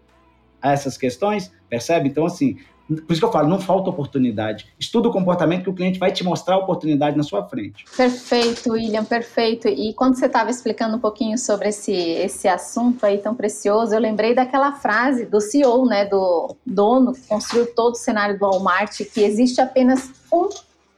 [0.61, 1.51] a essas questões?
[1.71, 2.09] Percebe?
[2.09, 4.67] Então, assim, por isso que eu falo, não falta oportunidade.
[4.79, 7.85] Estuda o comportamento que o cliente vai te mostrar a oportunidade na sua frente.
[7.97, 9.69] Perfeito, William, perfeito.
[9.69, 14.01] E quando você estava explicando um pouquinho sobre esse, esse assunto aí tão precioso, eu
[14.01, 18.97] lembrei daquela frase do CEO, né, do dono que construiu todo o cenário do Walmart,
[19.15, 20.49] que existe apenas um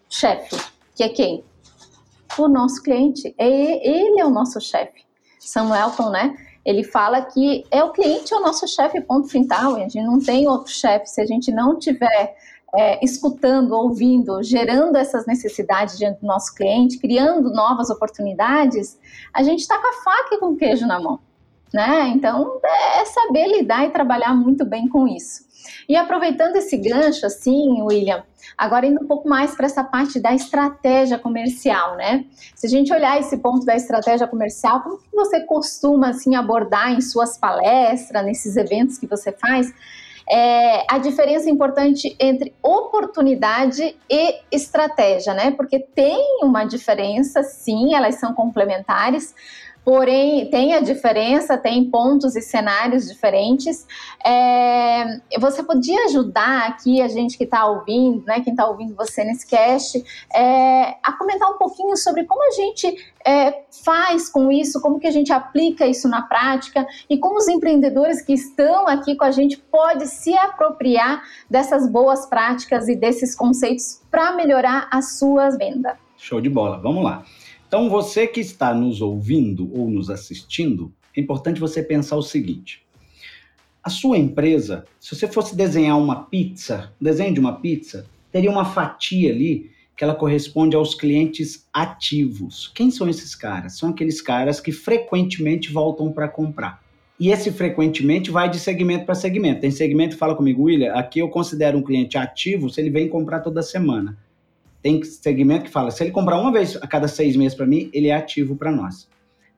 [0.08, 0.56] chefe,
[0.96, 1.44] que é quem?
[2.38, 3.34] O nosso cliente.
[3.38, 5.02] Ele é o nosso chefe.
[5.38, 6.34] Samuelton, né?
[6.64, 10.20] Ele fala que é o cliente é o nosso chefe, ponto final, a gente não
[10.20, 11.06] tem outro chefe.
[11.10, 12.36] Se a gente não tiver
[12.74, 18.98] é, escutando, ouvindo, gerando essas necessidades diante do nosso cliente, criando novas oportunidades,
[19.32, 21.20] a gente está com a faca e com o queijo na mão.
[21.72, 22.08] Né?
[22.08, 25.44] Então, é saber lidar e trabalhar muito bem com isso.
[25.88, 28.22] E aproveitando esse gancho, assim, William,
[28.56, 32.24] agora indo um pouco mais para essa parte da estratégia comercial, né?
[32.54, 36.92] Se a gente olhar esse ponto da estratégia comercial, como que você costuma, assim, abordar
[36.92, 39.72] em suas palestras, nesses eventos que você faz,
[40.28, 45.50] é, a diferença importante entre oportunidade e estratégia, né?
[45.50, 49.34] Porque tem uma diferença, sim, elas são complementares,
[49.84, 53.86] porém tem a diferença, tem pontos e cenários diferentes.
[54.24, 59.24] É, você podia ajudar aqui a gente que está ouvindo, né, quem está ouvindo você
[59.24, 60.02] nesse cast,
[60.34, 65.06] é, a comentar um pouquinho sobre como a gente é, faz com isso, como que
[65.06, 69.30] a gente aplica isso na prática e como os empreendedores que estão aqui com a
[69.30, 75.98] gente podem se apropriar dessas boas práticas e desses conceitos para melhorar a sua venda.
[76.16, 77.24] Show de bola, vamos lá.
[77.74, 82.84] Então, você que está nos ouvindo ou nos assistindo, é importante você pensar o seguinte:
[83.82, 88.66] a sua empresa, se você fosse desenhar uma pizza, desenho de uma pizza, teria uma
[88.66, 92.70] fatia ali que ela corresponde aos clientes ativos.
[92.74, 93.78] Quem são esses caras?
[93.78, 96.82] São aqueles caras que frequentemente voltam para comprar.
[97.18, 99.62] E esse frequentemente vai de segmento para segmento.
[99.62, 103.40] Tem segmento, fala comigo, William, aqui eu considero um cliente ativo se ele vem comprar
[103.40, 104.18] toda semana.
[104.82, 107.88] Tem segmento que fala, se ele comprar uma vez a cada seis meses para mim,
[107.92, 109.08] ele é ativo para nós.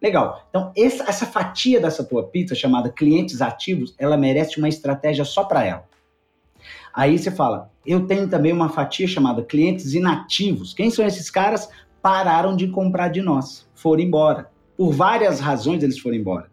[0.03, 0.47] Legal.
[0.51, 5.65] Então, essa, fatia dessa tua pizza, chamada clientes ativos, ela merece uma estratégia só para
[5.65, 5.85] ela.
[6.93, 10.75] Aí você fala, eu tenho também uma fatia chamada clientes inativos.
[10.75, 11.71] Quem são esses caras?
[12.03, 14.51] Pararam de comprar de nós, foram embora.
[14.77, 16.51] Por várias razões eles foram embora.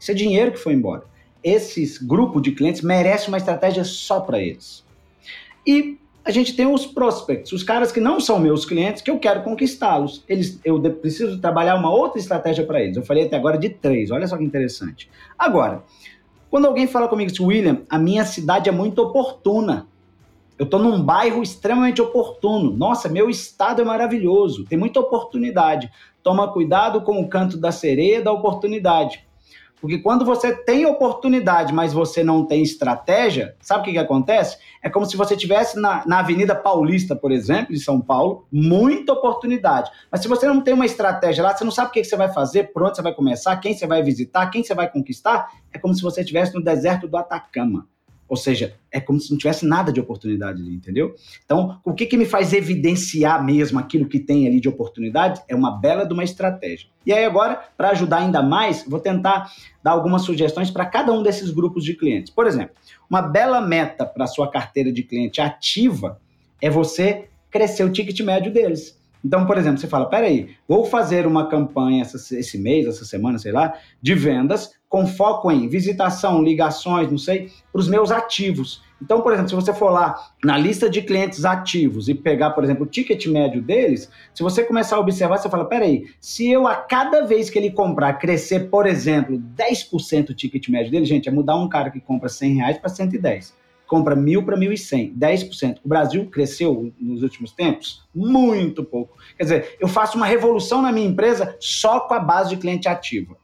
[0.00, 1.04] Isso é dinheiro que foi embora.
[1.42, 4.82] Esses grupos de clientes merecem uma estratégia só para eles.
[5.66, 9.18] E a gente tem os prospects, os caras que não são meus clientes, que eu
[9.18, 10.24] quero conquistá-los.
[10.26, 12.96] Eles, eu preciso trabalhar uma outra estratégia para eles.
[12.96, 15.10] Eu falei até agora de três, olha só que interessante.
[15.38, 15.84] Agora,
[16.50, 19.86] quando alguém fala comigo assim, William, a minha cidade é muito oportuna.
[20.58, 22.74] Eu estou num bairro extremamente oportuno.
[22.74, 25.90] Nossa, meu estado é maravilhoso, tem muita oportunidade.
[26.22, 29.26] Toma cuidado com o canto da sereia da oportunidade.
[29.84, 34.56] Porque quando você tem oportunidade, mas você não tem estratégia, sabe o que, que acontece?
[34.82, 39.12] É como se você tivesse na, na Avenida Paulista, por exemplo, de São Paulo, muita
[39.12, 39.90] oportunidade.
[40.10, 42.16] Mas se você não tem uma estratégia lá, você não sabe o que, que você
[42.16, 45.50] vai fazer, por onde você vai começar, quem você vai visitar, quem você vai conquistar,
[45.70, 47.86] é como se você estivesse no deserto do Atacama.
[48.28, 51.14] Ou seja, é como se não tivesse nada de oportunidade ali, entendeu?
[51.44, 55.54] Então, o que, que me faz evidenciar mesmo aquilo que tem ali de oportunidade é
[55.54, 56.88] uma bela de uma estratégia.
[57.04, 59.50] E aí, agora, para ajudar ainda mais, vou tentar
[59.82, 62.32] dar algumas sugestões para cada um desses grupos de clientes.
[62.32, 62.74] Por exemplo,
[63.10, 66.18] uma bela meta para sua carteira de cliente ativa
[66.60, 68.98] é você crescer o ticket médio deles.
[69.24, 73.52] Então, por exemplo, você fala: peraí, vou fazer uma campanha esse mês, essa semana, sei
[73.52, 78.80] lá, de vendas com foco em visitação, ligações, não sei, para os meus ativos.
[79.02, 82.62] Então, por exemplo, se você for lá na lista de clientes ativos e pegar, por
[82.62, 86.64] exemplo, o ticket médio deles, se você começar a observar, você fala, peraí, se eu
[86.64, 91.28] a cada vez que ele comprar crescer, por exemplo, 10% o ticket médio dele, gente,
[91.28, 93.52] é mudar um cara que compra 100 reais para 110
[93.86, 95.78] compra mil para 1.100, 10%.
[95.84, 98.02] O Brasil cresceu nos últimos tempos?
[98.14, 99.18] Muito pouco.
[99.36, 102.88] Quer dizer, eu faço uma revolução na minha empresa só com a base de cliente
[102.88, 103.36] ativa.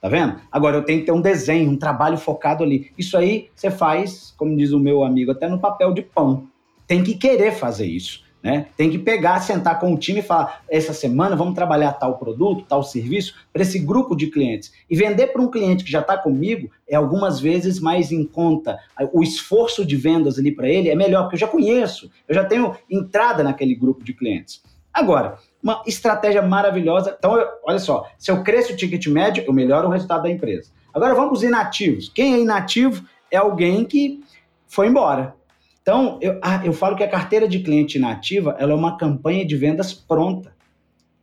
[0.00, 0.40] Tá vendo?
[0.50, 2.92] Agora eu tenho que ter um desenho, um trabalho focado ali.
[2.96, 6.46] Isso aí você faz, como diz o meu amigo, até no papel de pão.
[6.86, 8.22] Tem que querer fazer isso.
[8.40, 8.66] Né?
[8.76, 12.64] Tem que pegar, sentar com o time e falar: essa semana vamos trabalhar tal produto,
[12.68, 14.72] tal serviço para esse grupo de clientes.
[14.88, 18.78] E vender para um cliente que já está comigo é algumas vezes mais em conta.
[19.12, 22.44] O esforço de vendas ali para ele é melhor, porque eu já conheço, eu já
[22.44, 24.62] tenho entrada naquele grupo de clientes.
[24.94, 27.14] Agora, uma estratégia maravilhosa.
[27.18, 30.30] Então, eu, olha só, se eu cresço o ticket médio, eu melhoro o resultado da
[30.30, 30.70] empresa.
[30.92, 32.08] Agora vamos inativos.
[32.08, 34.20] Quem é inativo é alguém que
[34.66, 35.34] foi embora.
[35.82, 39.44] Então, eu, ah, eu falo que a carteira de cliente inativa ela é uma campanha
[39.44, 40.54] de vendas pronta.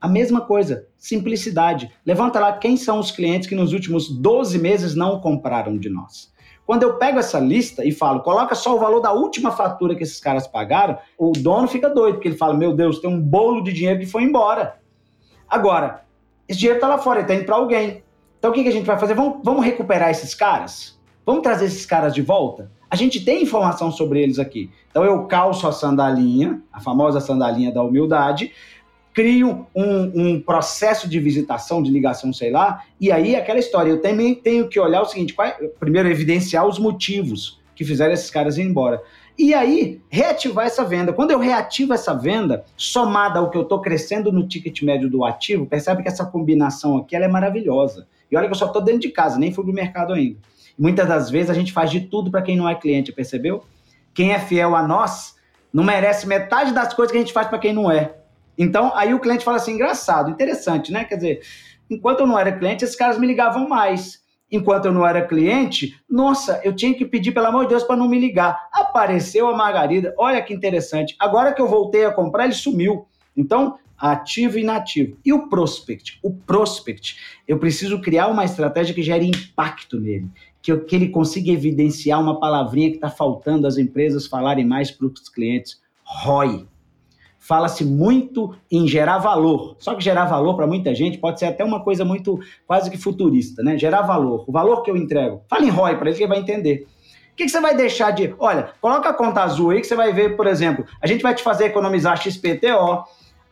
[0.01, 1.91] A mesma coisa, simplicidade.
[2.05, 6.33] Levanta lá quem são os clientes que nos últimos 12 meses não compraram de nós.
[6.65, 10.03] Quando eu pego essa lista e falo, coloca só o valor da última fatura que
[10.03, 13.61] esses caras pagaram, o dono fica doido, porque ele fala: Meu Deus, tem um bolo
[13.61, 14.79] de dinheiro que foi embora.
[15.47, 16.03] Agora,
[16.47, 18.03] esse dinheiro está lá fora, ele está indo para alguém.
[18.39, 19.13] Então o que, que a gente vai fazer?
[19.13, 20.99] Vamos, vamos recuperar esses caras?
[21.25, 22.71] Vamos trazer esses caras de volta?
[22.89, 24.69] A gente tem informação sobre eles aqui.
[24.89, 28.53] Então eu calço a sandalinha, a famosa sandalinha da humildade,
[29.15, 33.89] crio um, um, processo de visitação, de ligação, sei lá, e aí aquela história.
[33.89, 38.29] Eu também tenho que olhar o seguinte: é, primeiro, evidenciar os motivos que fizeram esses
[38.29, 39.01] caras ir embora.
[39.37, 41.11] E aí, reativar essa venda.
[41.11, 45.25] Quando eu reativo essa venda, somada ao que eu estou crescendo no ticket médio do
[45.25, 48.07] ativo, percebe que essa combinação aqui é maravilhosa.
[48.29, 50.39] E olha que eu só estou dentro de casa, nem fui pro mercado ainda.
[50.77, 53.63] Muitas das vezes a gente faz de tudo para quem não é cliente, percebeu?
[54.13, 55.35] Quem é fiel a nós
[55.71, 58.13] não merece metade das coisas que a gente faz para quem não é.
[58.57, 61.03] Então, aí o cliente fala assim: engraçado, interessante, né?
[61.03, 61.41] Quer dizer,
[61.89, 64.23] enquanto eu não era cliente, esses caras me ligavam mais.
[64.51, 67.95] Enquanto eu não era cliente, nossa, eu tinha que pedir, pelo amor de Deus, para
[67.95, 68.69] não me ligar.
[68.71, 71.15] Apareceu a Margarida, olha que interessante.
[71.19, 73.07] Agora que eu voltei a comprar, ele sumiu.
[73.35, 75.17] Então, ativo e inativo.
[75.25, 76.19] E o prospect?
[76.21, 80.29] O prospect, eu preciso criar uma estratégia que gere impacto nele,
[80.61, 85.07] que, que ele consiga evidenciar uma palavrinha que está faltando as empresas falarem mais para
[85.07, 85.81] os clientes.
[86.03, 86.67] ROI
[87.47, 89.75] fala-se muito em gerar valor.
[89.77, 92.97] Só que gerar valor para muita gente pode ser até uma coisa muito quase que
[92.97, 93.77] futurista, né?
[93.77, 95.43] Gerar valor, o valor que eu entrego.
[95.47, 96.87] Fala em ROI para ele que ele vai entender.
[97.31, 98.33] O que, que, você vai deixar de.
[98.39, 101.35] Olha, coloca a conta azul aí que você vai ver, por exemplo, a gente vai
[101.35, 103.03] te fazer economizar XPTO,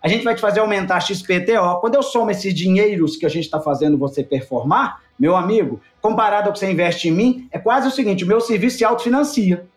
[0.01, 1.79] a gente vai te fazer aumentar XPTO.
[1.79, 6.47] Quando eu somo esses dinheiros que a gente está fazendo você performar, meu amigo, comparado
[6.47, 9.67] ao que você investe em mim, é quase o seguinte: o meu serviço se autofinancia.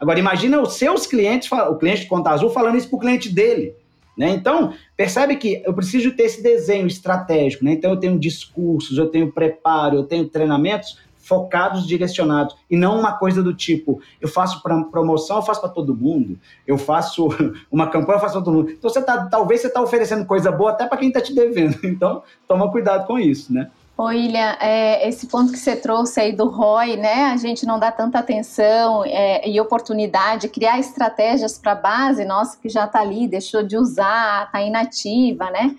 [0.00, 3.28] Agora, imagina os seus clientes, o cliente de conta azul, falando isso para o cliente
[3.28, 3.74] dele.
[4.16, 4.30] Né?
[4.30, 7.64] Então, percebe que eu preciso ter esse desenho estratégico.
[7.64, 7.72] Né?
[7.72, 13.12] Então, eu tenho discursos, eu tenho preparo, eu tenho treinamentos focados, direcionados, e não uma
[13.12, 17.28] coisa do tipo, eu faço para promoção, eu faço para todo mundo, eu faço
[17.70, 18.70] uma campanha, eu faço para todo mundo.
[18.70, 21.78] Então, você tá, talvez você está oferecendo coisa boa até para quem está te devendo.
[21.84, 23.70] Então, toma cuidado com isso, né?
[24.00, 27.24] Ô, William, é, esse ponto que você trouxe aí do ROI, né?
[27.32, 32.56] A gente não dá tanta atenção é, e oportunidade, criar estratégias para a base nossa
[32.56, 35.74] que já está ali, deixou de usar, está inativa, né?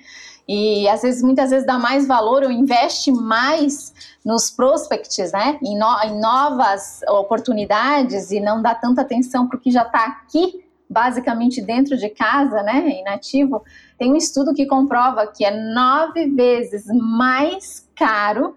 [0.46, 3.94] E às vezes, muitas vezes dá mais valor ou investe mais
[4.26, 5.58] nos prospects, né?
[5.64, 10.04] Em, no, em novas oportunidades e não dá tanta atenção para o que já está
[10.04, 13.64] aqui basicamente dentro de casa, né, inativo,
[13.98, 18.56] tem um estudo que comprova que é nove vezes mais caro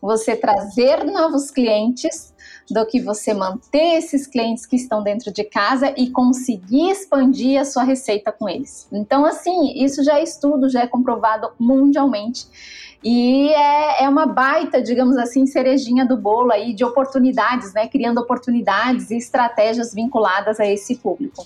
[0.00, 2.32] você trazer novos clientes
[2.70, 7.64] do que você manter esses clientes que estão dentro de casa e conseguir expandir a
[7.64, 8.88] sua receita com eles.
[8.92, 12.46] Então, assim, isso já é estudo, já é comprovado mundialmente.
[13.02, 17.86] E é, é uma baita, digamos assim, cerejinha do bolo aí de oportunidades, né?
[17.86, 21.44] Criando oportunidades e estratégias vinculadas a esse público.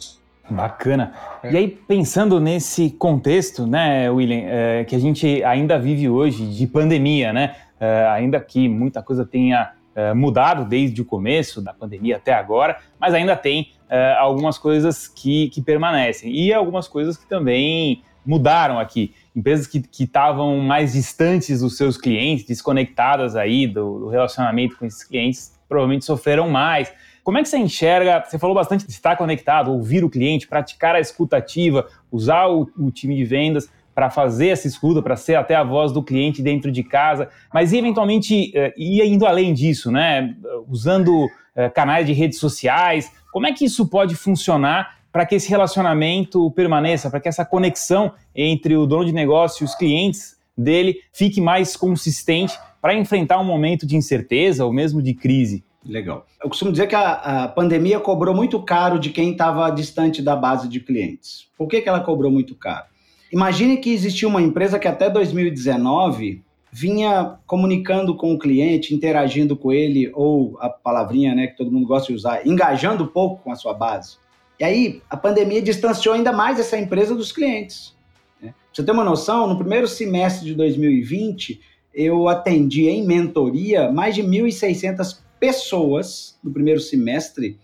[0.51, 1.13] Bacana.
[1.43, 1.53] É.
[1.53, 6.67] E aí, pensando nesse contexto, né, William, é, que a gente ainda vive hoje de
[6.67, 7.55] pandemia, né?
[7.81, 12.79] É, ainda que muita coisa tenha é, mudado desde o começo da pandemia até agora,
[13.01, 18.79] mas ainda tem é, algumas coisas que, que permanecem e algumas coisas que também mudaram
[18.79, 19.15] aqui.
[19.35, 25.03] Empresas que estavam mais distantes dos seus clientes, desconectadas aí do, do relacionamento com esses
[25.03, 26.93] clientes, provavelmente sofreram mais.
[27.29, 28.25] Como é que você enxerga?
[28.27, 32.91] Você falou bastante de estar conectado, ouvir o cliente, praticar a escutativa, usar o, o
[32.91, 36.73] time de vendas para fazer essa escuta, para ser até a voz do cliente dentro
[36.73, 40.37] de casa, mas eventualmente uh, ir indo além disso, né?
[40.67, 43.12] Usando uh, canais de redes sociais.
[43.31, 48.11] Como é que isso pode funcionar para que esse relacionamento permaneça, para que essa conexão
[48.35, 53.45] entre o dono de negócio e os clientes dele fique mais consistente para enfrentar um
[53.45, 55.67] momento de incerteza ou mesmo de crise?
[55.88, 56.27] Legal.
[56.42, 60.37] Eu costumo dizer que a, a pandemia cobrou muito caro de quem estava distante da
[60.37, 61.48] base de clientes.
[61.57, 62.85] Por que, que ela cobrou muito caro?
[63.33, 69.72] Imagine que existia uma empresa que até 2019 vinha comunicando com o cliente, interagindo com
[69.72, 73.51] ele, ou a palavrinha né, que todo mundo gosta de usar, engajando um pouco com
[73.51, 74.18] a sua base.
[74.61, 77.94] E aí, a pandemia distanciou ainda mais essa empresa dos clientes.
[78.42, 78.51] Né?
[78.51, 81.61] Pra você ter uma noção, no primeiro semestre de 2020,
[81.94, 87.59] eu atendi em mentoria mais de 1.600 pessoas no primeiro semestre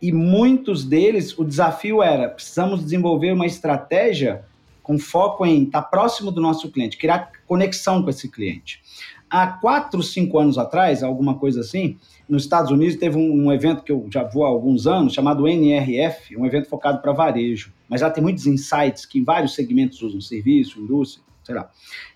[0.00, 4.44] e muitos deles o desafio era precisamos desenvolver uma estratégia
[4.82, 8.82] com foco em estar próximo do nosso cliente, criar conexão com esse cliente.
[9.30, 11.96] há quatro, cinco anos atrás, alguma coisa assim,
[12.28, 15.48] nos Estados Unidos teve um, um, evento que eu já vou há alguns anos, chamado
[15.48, 17.72] NRF, um evento focado para varejo.
[17.88, 21.70] Mas já tem muitos insights que em vários segmentos usam, serviço, indústria, sei lá.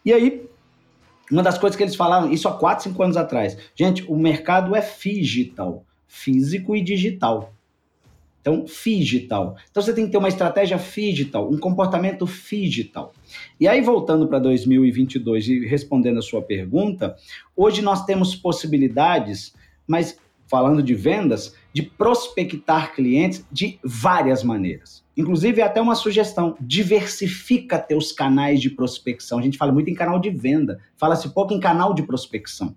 [0.05, 0.49] E aí,
[1.31, 4.75] uma das coisas que eles falaram, isso há quatro, cinco anos atrás, gente, o mercado
[4.75, 7.53] é digital, físico e digital.
[8.41, 9.57] Então, digital.
[9.69, 13.13] Então, você tem que ter uma estratégia digital, um comportamento digital.
[13.59, 17.17] E aí, voltando para 2022 e respondendo a sua pergunta,
[17.57, 19.53] hoje nós temos possibilidades,
[19.85, 25.06] mas falando de vendas, de prospectar clientes de várias maneiras.
[25.17, 29.39] Inclusive, até uma sugestão: diversifica teus canais de prospecção.
[29.39, 32.77] A gente fala muito em canal de venda, fala-se pouco em canal de prospecção.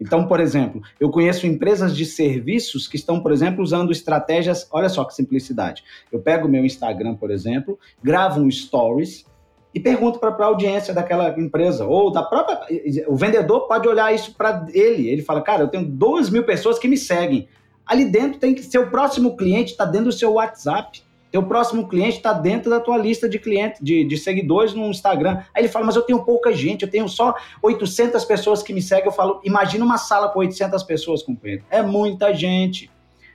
[0.00, 4.66] Então, por exemplo, eu conheço empresas de serviços que estão, por exemplo, usando estratégias.
[4.72, 5.84] Olha só que simplicidade.
[6.10, 9.26] Eu pego o meu Instagram, por exemplo, gravo um stories
[9.74, 12.60] e pergunto para a audiência daquela empresa ou da própria.
[13.08, 15.06] O vendedor pode olhar isso para ele.
[15.06, 17.46] Ele fala, cara, eu tenho 2 mil pessoas que me seguem.
[17.84, 21.02] Ali dentro tem que ser o próximo cliente, está dentro do seu WhatsApp.
[21.30, 25.42] Teu próximo cliente está dentro da tua lista de clientes, de, de, seguidores no Instagram.
[25.54, 28.82] Aí ele fala, mas eu tenho pouca gente, eu tenho só 800 pessoas que me
[28.82, 29.06] seguem.
[29.06, 31.64] Eu falo, imagina uma sala com 800 pessoas, companheiro.
[31.70, 32.90] É muita gente.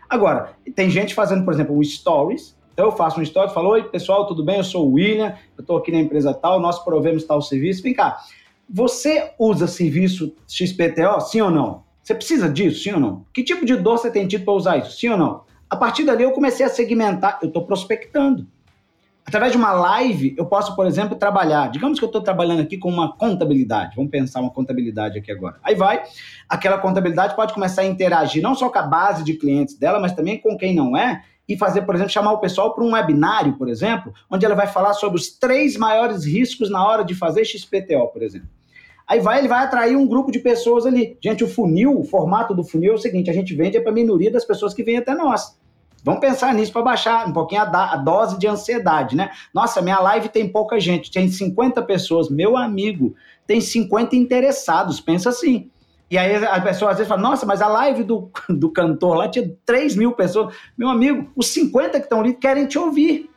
[0.10, 2.56] Agora, tem gente fazendo, por exemplo, Stories.
[2.76, 4.58] Então eu faço um story, falo, oi pessoal, tudo bem?
[4.58, 7.82] Eu sou o William, eu estou aqui na empresa tal, nós provemos tal serviço.
[7.82, 8.18] Vem cá,
[8.70, 11.86] você usa serviço XPTO, sim ou não?
[12.04, 13.26] Você precisa disso, sim ou não?
[13.34, 15.46] Que tipo de dor você tem tido para usar isso, sim ou não?
[15.76, 18.48] A partir dali eu comecei a segmentar, eu estou prospectando.
[19.26, 21.70] Através de uma live, eu posso, por exemplo, trabalhar.
[21.70, 23.94] Digamos que eu estou trabalhando aqui com uma contabilidade.
[23.98, 25.58] Vamos pensar uma contabilidade aqui agora.
[25.62, 26.02] Aí vai,
[26.48, 30.14] aquela contabilidade pode começar a interagir não só com a base de clientes dela, mas
[30.14, 33.58] também com quem não é, e fazer, por exemplo, chamar o pessoal para um webinário,
[33.58, 37.44] por exemplo, onde ela vai falar sobre os três maiores riscos na hora de fazer
[37.44, 38.48] XPTO, por exemplo.
[39.06, 41.18] Aí vai, ele vai atrair um grupo de pessoas ali.
[41.22, 43.92] Gente, o funil, o formato do funil é o seguinte: a gente vende é para
[43.92, 45.60] a minoria das pessoas que vêm até nós.
[46.06, 49.32] Vamos pensar nisso para baixar um pouquinho a, a, dose de ansiedade, né?
[49.52, 52.30] Nossa, minha live tem pouca gente, tem 50 pessoas.
[52.30, 53.16] Meu amigo,
[53.48, 55.68] tem 50 interessados, pensa assim.
[56.12, 59.28] E aí a pessoa às vezes fala, nossa, mas a live do, do cantor lá
[59.28, 60.54] tinha 3 mil pessoas.
[60.78, 63.28] Meu amigo, os 50 que estão ali querem te ouvir.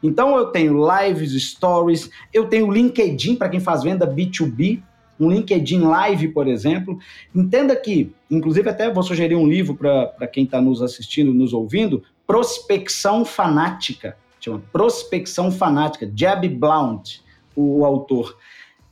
[0.00, 4.80] Então eu tenho lives, stories, eu tenho LinkedIn para quem faz venda B2B,
[5.20, 6.98] um LinkedIn Live, por exemplo.
[7.34, 12.02] Entenda que, inclusive até vou sugerir um livro para quem está nos assistindo, nos ouvindo,
[12.26, 14.16] Prospecção Fanática.
[14.40, 17.20] Chama Prospecção Fanática, Jeb Blount,
[17.54, 18.36] o, o autor.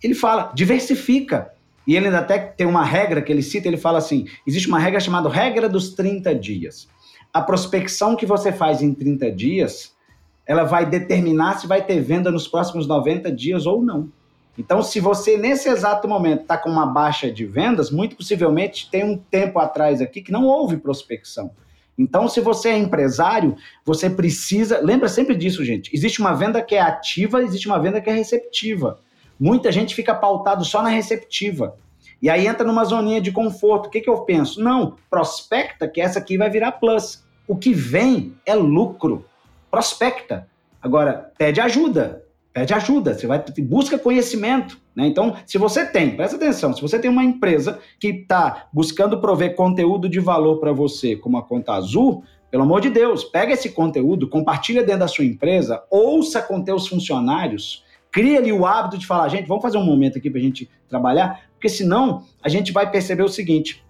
[0.03, 1.53] Ele fala, diversifica.
[1.87, 4.79] E ele ainda até tem uma regra que ele cita, ele fala assim, existe uma
[4.79, 6.87] regra chamada regra dos 30 dias.
[7.33, 9.97] A prospecção que você faz em 30 dias,
[10.45, 14.11] ela vai determinar se vai ter venda nos próximos 90 dias ou não.
[14.59, 19.05] Então, se você nesse exato momento está com uma baixa de vendas, muito possivelmente tem
[19.05, 21.53] um tempo atrás aqui que não houve prospecção.
[21.97, 24.81] Então, se você é empresário, você precisa.
[24.83, 25.95] Lembra sempre disso, gente.
[25.95, 29.01] Existe uma venda que é ativa, existe uma venda que é receptiva.
[29.39, 31.77] Muita gente fica pautado só na receptiva.
[32.21, 33.87] E aí entra numa zoninha de conforto.
[33.87, 34.61] O que, que eu penso?
[34.61, 37.25] Não, prospecta que essa aqui vai virar plus.
[37.47, 39.25] O que vem é lucro
[39.71, 40.49] prospecta.
[40.83, 42.25] Agora, pede ajuda.
[42.59, 44.81] Pede ajuda, você vai busca conhecimento.
[44.93, 45.07] Né?
[45.07, 49.55] Então, se você tem, presta atenção, se você tem uma empresa que está buscando prover
[49.55, 53.71] conteúdo de valor para você, como a conta azul, pelo amor de Deus, pega esse
[53.71, 59.07] conteúdo, compartilha dentro da sua empresa, ouça com teus funcionários, cria ali o hábito de
[59.07, 62.73] falar, gente, vamos fazer um momento aqui para a gente trabalhar, porque senão a gente
[62.73, 63.85] vai perceber o seguinte: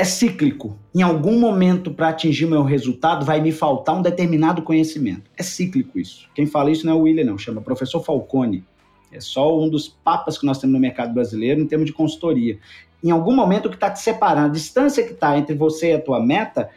[0.00, 0.78] é cíclico.
[0.94, 5.30] Em algum momento, para atingir meu resultado, vai me faltar um determinado conhecimento.
[5.36, 6.26] É cíclico isso.
[6.34, 7.36] Quem fala isso não é o William, não.
[7.36, 8.64] Chama professor Falcone.
[9.12, 12.58] É só um dos papas que nós temos no mercado brasileiro em termos de consultoria.
[13.04, 15.92] Em algum momento, o que está te separando, a distância que está entre você e
[15.92, 16.70] a tua meta,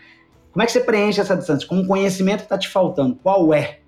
[0.52, 1.66] como é que você preenche essa distância?
[1.66, 3.18] Com o conhecimento que está te faltando.
[3.24, 3.80] Qual é?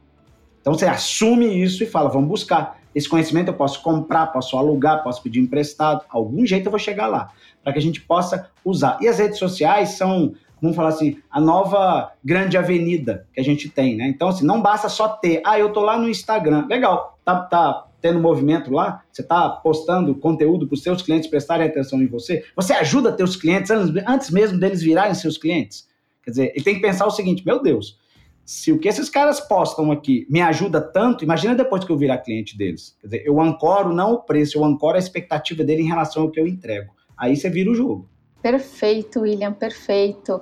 [0.62, 2.80] Então você assume isso e fala, vamos buscar.
[2.96, 6.06] Esse conhecimento eu posso comprar, posso alugar, posso pedir emprestado.
[6.10, 7.30] Algum jeito eu vou chegar lá
[7.62, 8.98] para que a gente possa usar.
[9.02, 13.68] E as redes sociais são, vamos falar assim, a nova grande avenida que a gente
[13.68, 14.08] tem, né?
[14.08, 17.88] Então, assim, não basta só ter, ah, eu tô lá no Instagram, legal, tá, tá
[18.00, 22.46] tendo movimento lá, você está postando conteúdo para os seus clientes prestarem atenção em você,
[22.56, 25.88] você ajuda teus clientes antes, mesmo deles virarem seus clientes.
[26.24, 27.98] Quer dizer, ele tem que pensar o seguinte, meu Deus,
[28.46, 32.20] se o que esses caras postam aqui me ajuda tanto, imagina depois que eu virar
[32.20, 32.96] cliente deles.
[33.02, 36.32] Quer dizer, eu ancoro não o preço, eu ancoro a expectativa dele em relação ao
[36.32, 36.94] que eu entrego.
[37.18, 38.08] Aí você vira o jogo.
[38.46, 40.40] Perfeito, William, perfeito.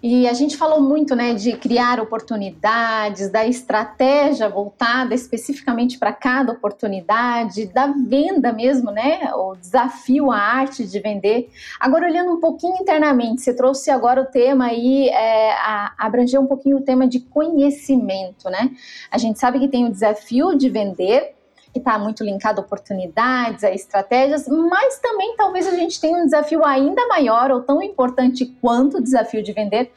[0.00, 6.52] E a gente falou muito, né, de criar oportunidades, da estratégia voltada especificamente para cada
[6.52, 11.50] oportunidade, da venda mesmo, né, o desafio, a arte de vender.
[11.80, 16.46] Agora, olhando um pouquinho internamente, você trouxe agora o tema aí, é, a, abranger um
[16.46, 18.70] pouquinho o tema de conhecimento, né?
[19.10, 21.34] A gente sabe que tem o desafio de vender,
[21.72, 26.24] que está muito linkado a oportunidades, a estratégias, mas também talvez a gente tenha um
[26.24, 29.92] desafio ainda maior ou tão importante quanto o desafio de vender,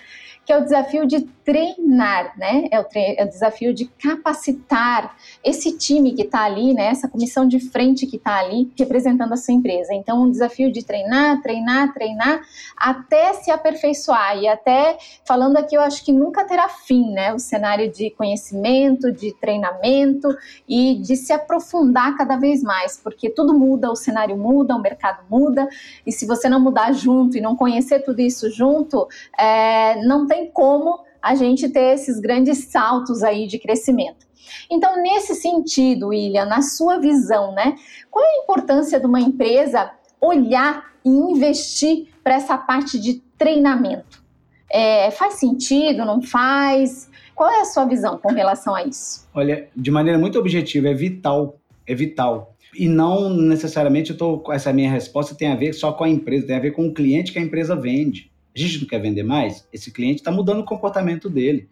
[0.46, 2.68] que é o desafio de treinar, né?
[2.72, 6.86] É o, é o desafio de capacitar esse time que está ali, né?
[6.86, 9.94] Essa comissão de frente que está ali representando a sua empresa.
[9.94, 12.42] Então, um desafio de treinar, treinar, treinar,
[12.78, 14.38] até se aperfeiçoar.
[14.38, 17.34] E até falando aqui, eu acho que nunca terá fim, né?
[17.34, 20.30] O cenário de conhecimento, de treinamento
[20.68, 25.24] e de se aprofundar cada vez mais, porque tudo muda, o cenário muda, o mercado
[25.30, 25.68] muda,
[26.06, 30.33] e se você não mudar junto e não conhecer tudo isso junto, é, não tem
[30.54, 34.26] como a gente ter esses grandes saltos aí de crescimento.
[34.70, 37.76] Então, nesse sentido, William, na sua visão, né,
[38.12, 44.22] qual é a importância de uma empresa olhar e investir para essa parte de treinamento?
[44.70, 47.10] É, faz sentido, não faz?
[47.36, 49.28] Qual é a sua visão com relação a isso?
[49.34, 52.56] Olha, de maneira muito objetiva, é vital, é vital.
[52.76, 56.48] E não necessariamente eu tô, essa minha resposta tem a ver só com a empresa,
[56.48, 59.24] tem a ver com o cliente que a empresa vende a gente não quer vender
[59.24, 61.68] mais, esse cliente está mudando o comportamento dele.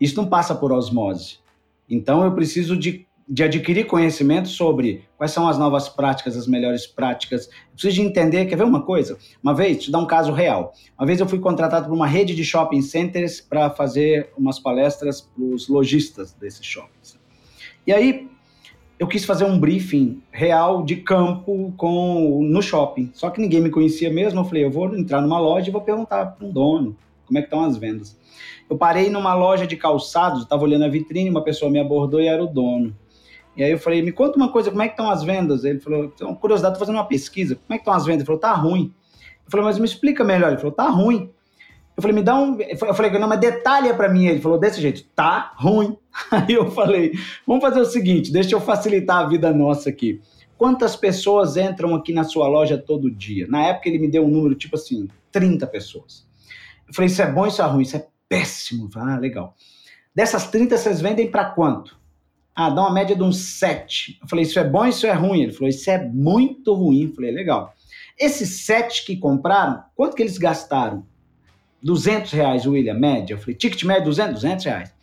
[0.00, 1.38] Isso não passa por osmose.
[1.88, 6.86] Então eu preciso de, de adquirir conhecimento sobre quais são as novas práticas, as melhores
[6.86, 7.46] práticas.
[7.46, 9.16] Eu preciso de entender, quer ver uma coisa?
[9.42, 10.72] Uma vez, te dar um caso real.
[10.98, 15.20] Uma vez eu fui contratado por uma rede de shopping centers para fazer umas palestras
[15.20, 17.18] para os lojistas desses shoppings.
[17.86, 18.28] E aí
[18.98, 23.10] eu quis fazer um briefing real de campo com no shopping.
[23.14, 24.40] Só que ninguém me conhecia mesmo.
[24.40, 27.42] Eu falei, eu vou entrar numa loja e vou perguntar para um dono como é
[27.42, 28.18] que estão as vendas.
[28.68, 32.26] Eu parei numa loja de calçados, estava olhando a vitrine, uma pessoa me abordou e
[32.26, 32.94] era o dono.
[33.56, 35.64] E aí eu falei, me conta uma coisa, como é que estão as vendas?
[35.64, 38.20] Ele falou, então, curiosidade, estou fazendo uma pesquisa, como é que estão as vendas?
[38.20, 38.92] Ele falou, tá ruim.
[39.44, 40.48] Eu falei, mas me explica melhor.
[40.48, 41.30] Ele falou, tá ruim.
[41.98, 42.56] Eu falei, me dá um.
[42.60, 44.26] Eu falei, não, mas detalhe para mim.
[44.26, 45.96] Ele falou desse jeito, tá ruim.
[46.30, 47.12] Aí eu falei,
[47.44, 50.20] vamos fazer o seguinte, deixa eu facilitar a vida nossa aqui.
[50.56, 53.48] Quantas pessoas entram aqui na sua loja todo dia?
[53.48, 56.24] Na época ele me deu um número tipo assim, 30 pessoas.
[56.86, 58.84] Eu falei, isso é bom, isso é ruim, isso é péssimo.
[58.84, 59.56] Eu falei, ah, legal.
[60.14, 61.98] Dessas 30, vocês vendem para quanto?
[62.54, 64.20] Ah, dá uma média de uns 7.
[64.22, 65.42] Eu falei, isso é bom, isso é ruim?
[65.42, 67.06] Ele falou, isso é muito ruim.
[67.06, 67.74] Eu falei, legal.
[68.16, 71.04] Esses 7 que compraram, quanto que eles gastaram?
[71.82, 73.34] 200 reais, William, média.
[73.34, 74.34] Eu falei, ticket médio 200?
[74.34, 74.94] 200 reais.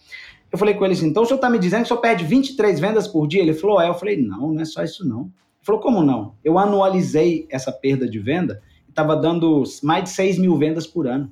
[0.51, 2.23] Eu falei com ele assim, então o senhor está me dizendo que o senhor perde
[2.23, 3.41] 23 vendas por dia?
[3.41, 3.89] Ele falou, é.
[3.89, 5.21] Eu falei, não, não é só isso não.
[5.21, 5.31] Ele
[5.63, 6.35] falou, como não?
[6.43, 11.07] Eu anualizei essa perda de venda e estava dando mais de 6 mil vendas por
[11.07, 11.31] ano.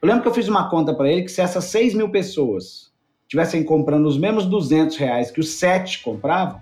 [0.00, 2.92] Eu lembro que eu fiz uma conta para ele que se essas 6 mil pessoas
[3.28, 6.60] tivessem comprando os mesmos 200 reais que os 7 compravam,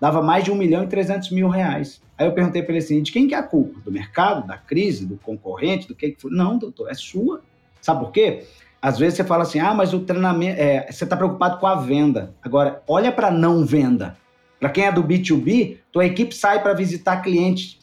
[0.00, 2.02] dava mais de 1 milhão e 300 mil reais.
[2.22, 3.80] Aí eu perguntei para ele assim: de quem que é a culpa?
[3.80, 6.30] Do mercado, da crise, do concorrente, do que que foi?
[6.30, 7.42] Não, doutor, é sua.
[7.80, 8.44] Sabe por quê?
[8.80, 11.74] Às vezes você fala assim: ah, mas o treinamento, é, você está preocupado com a
[11.74, 12.32] venda.
[12.40, 14.16] Agora, olha para não venda.
[14.60, 17.80] Para quem é do B2B, tua equipe sai para visitar clientes.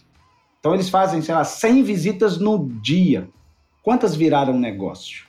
[0.59, 3.27] Então eles fazem, sei lá, 100 visitas no dia.
[3.83, 5.25] Quantas viraram negócio?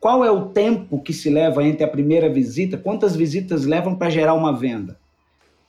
[0.00, 2.78] Qual é o tempo que se leva entre a primeira visita?
[2.78, 4.98] Quantas visitas levam para gerar uma venda?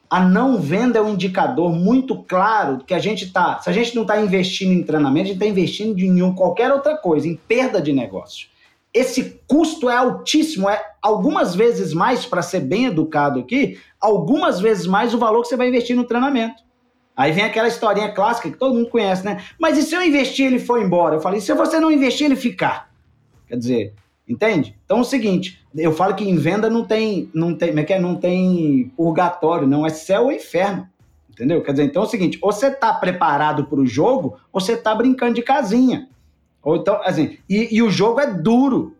[0.10, 3.60] A não venda é um indicador muito claro que a gente está.
[3.60, 6.95] Se a gente não está investindo em treinamento, a gente está investindo em qualquer outra
[6.97, 8.47] coisa, em perda de negócio.
[8.93, 14.88] Esse custo é altíssimo, é algumas vezes mais, para ser bem educado aqui, algumas vezes
[14.88, 16.64] mais o valor que você vai investir no treinamento.
[17.16, 19.43] Aí vem aquela historinha clássica que todo mundo conhece, né?
[19.60, 21.16] Mas e se eu investir ele for embora?
[21.16, 22.91] Eu falei, se você não investir ele ficar?
[23.47, 23.93] Quer dizer,
[24.28, 24.75] Entende?
[24.84, 27.99] Então é o seguinte, eu falo que em venda não tem, não tem, é é?
[27.99, 30.88] não tem purgatório, não é céu ou inferno.
[31.30, 31.63] Entendeu?
[31.63, 34.73] Quer dizer, então é o seguinte, ou você está preparado para o jogo, ou você
[34.73, 36.09] está brincando de casinha.
[36.63, 38.97] Ou então, assim, e, e o jogo é duro,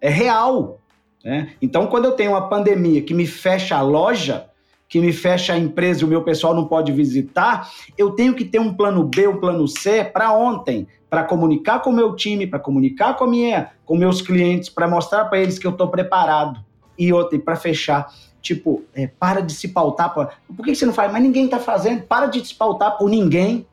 [0.00, 0.80] é real.
[1.24, 1.52] Né?
[1.62, 4.49] Então, quando eu tenho uma pandemia que me fecha a loja,
[4.90, 8.44] que me fecha a empresa e o meu pessoal não pode visitar, eu tenho que
[8.44, 12.44] ter um plano B, um plano C para ontem, para comunicar com o meu time,
[12.44, 16.58] para comunicar com minha, com meus clientes, para mostrar para eles que eu estou preparado.
[16.98, 18.12] E outra, para fechar,
[18.42, 20.12] tipo, é, para de se pautar.
[20.12, 20.30] Pra...
[20.54, 21.10] Por que você não faz?
[21.10, 22.02] Mas ninguém está fazendo.
[22.02, 23.64] Para de se pautar por ninguém.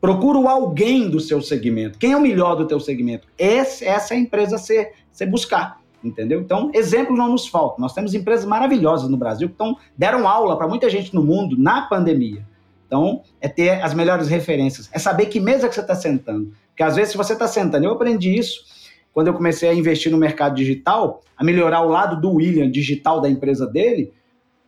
[0.00, 1.98] Procura alguém do seu segmento.
[1.98, 3.28] Quem é o melhor do teu segmento?
[3.38, 4.92] Essa, essa é a empresa ser
[5.30, 6.40] buscar entendeu?
[6.40, 7.80] Então, exemplo não nos falta.
[7.80, 11.56] Nós temos empresas maravilhosas no Brasil que tão, deram aula para muita gente no mundo
[11.58, 12.44] na pandemia.
[12.86, 16.52] Então, é ter as melhores referências, é saber que mesa que você está sentando.
[16.68, 18.64] Porque às vezes, se você está sentando, eu aprendi isso
[19.12, 23.20] quando eu comecei a investir no mercado digital, a melhorar o lado do William digital
[23.20, 24.12] da empresa dele.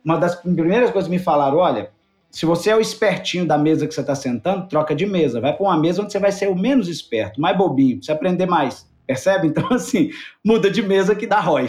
[0.03, 1.89] Uma das primeiras coisas que me falaram: olha,
[2.29, 5.41] se você é o espertinho da mesa que você está sentando, troca de mesa.
[5.41, 8.11] Vai para uma mesa onde você vai ser o menos esperto, mais bobinho, para você
[8.11, 8.90] aprender mais.
[9.11, 9.47] Percebe?
[9.47, 10.09] Então, assim,
[10.41, 11.67] muda de mesa que dá ROI.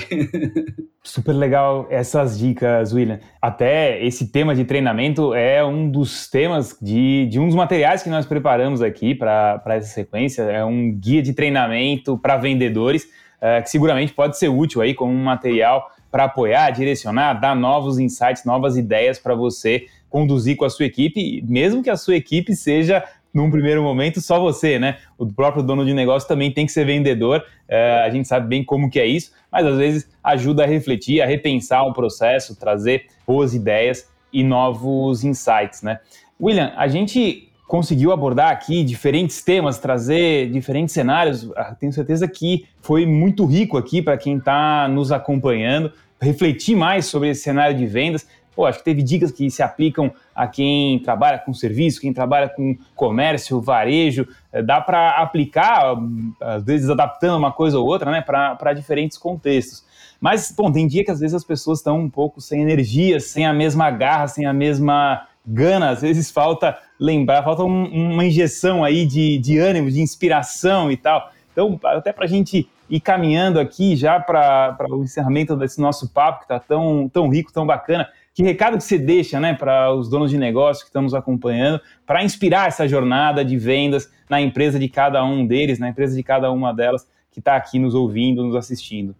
[1.02, 3.18] Super legal essas dicas, William.
[3.40, 8.08] Até esse tema de treinamento é um dos temas de, de um dos materiais que
[8.08, 10.42] nós preparamos aqui para essa sequência.
[10.42, 13.08] É um guia de treinamento para vendedores,
[13.40, 17.98] é, que seguramente pode ser útil aí como um material para apoiar, direcionar, dar novos
[17.98, 22.54] insights, novas ideias para você conduzir com a sua equipe, mesmo que a sua equipe
[22.54, 23.02] seja
[23.32, 24.98] num primeiro momento só você, né?
[25.16, 27.44] O próprio dono de negócio também tem que ser vendedor.
[27.68, 31.22] É, a gente sabe bem como que é isso, mas às vezes ajuda a refletir,
[31.22, 36.00] a repensar o processo, trazer boas ideias e novos insights, né?
[36.40, 41.50] William, a gente conseguiu abordar aqui diferentes temas, trazer diferentes cenários.
[41.56, 47.06] Ah, tenho certeza que foi muito rico aqui para quem está nos acompanhando, refletir mais
[47.06, 48.26] sobre esse cenário de vendas.
[48.54, 52.48] Pô, acho que teve dicas que se aplicam a quem trabalha com serviço, quem trabalha
[52.48, 54.28] com comércio, varejo.
[54.52, 55.96] É, dá para aplicar,
[56.40, 59.84] às vezes adaptando uma coisa ou outra, né, para diferentes contextos.
[60.20, 63.46] Mas, bom, tem dia que às vezes as pessoas estão um pouco sem energia, sem
[63.46, 65.90] a mesma garra, sem a mesma gana.
[65.90, 70.96] Às vezes falta lembrar, falta um, uma injeção aí de, de ânimo, de inspiração e
[70.96, 71.32] tal.
[71.52, 76.40] Então, até para a gente ir caminhando aqui já para o encerramento desse nosso papo,
[76.40, 80.08] que está tão, tão rico, tão bacana, que recado que você deixa né, para os
[80.08, 84.78] donos de negócio que estão nos acompanhando, para inspirar essa jornada de vendas na empresa
[84.78, 88.42] de cada um deles, na empresa de cada uma delas que está aqui nos ouvindo,
[88.42, 89.14] nos assistindo?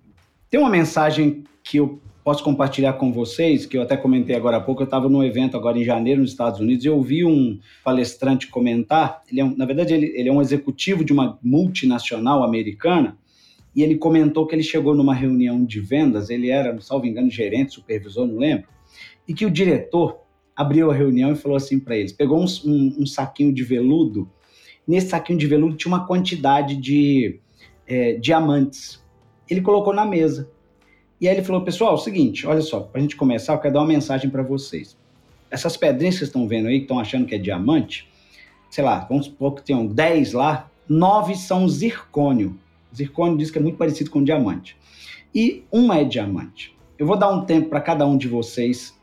[0.48, 4.60] Tem uma mensagem que eu posso compartilhar com vocês, que eu até comentei agora há
[4.60, 7.58] pouco, eu estava num evento agora em janeiro nos Estados Unidos e eu ouvi um
[7.82, 12.44] palestrante comentar, ele é um, na verdade ele, ele é um executivo de uma multinacional
[12.44, 13.16] americana,
[13.74, 17.72] e ele comentou que ele chegou numa reunião de vendas, ele era, salvo engano, gerente,
[17.72, 18.68] supervisor, não lembro,
[19.26, 20.18] e que o diretor
[20.56, 24.28] abriu a reunião e falou assim para eles: pegou um, um, um, saquinho de veludo,
[24.86, 27.40] nesse saquinho de veludo tinha uma quantidade de
[27.86, 29.02] é, diamantes.
[29.48, 30.50] Ele colocou na mesa.
[31.20, 33.58] E aí ele falou: pessoal, é o seguinte, olha só, para a gente começar, eu
[33.58, 34.96] quero dar uma mensagem para vocês.
[35.50, 38.08] Essas pedrinhas que estão vendo aí, que estão achando que é diamante,
[38.70, 42.58] sei lá, vamos supor que tenham 10 lá, 9 são zircônio.
[42.94, 44.76] Zircônio diz que é muito parecido com diamante.
[45.34, 46.76] E uma é diamante.
[46.98, 48.94] Eu vou dar um tempo para cada um de vocês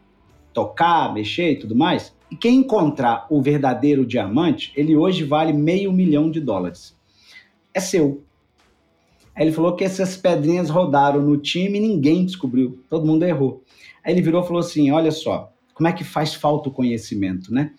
[0.53, 2.13] tocar, mexer e tudo mais.
[2.31, 6.95] E quem encontrar o verdadeiro diamante, ele hoje vale meio milhão de dólares.
[7.73, 8.23] É seu.
[9.35, 12.83] Aí ele falou que essas pedrinhas rodaram no time e ninguém descobriu.
[12.89, 13.63] Todo mundo errou.
[14.03, 17.53] Aí ele virou e falou assim: olha só, como é que faz falta o conhecimento,
[17.53, 17.71] né?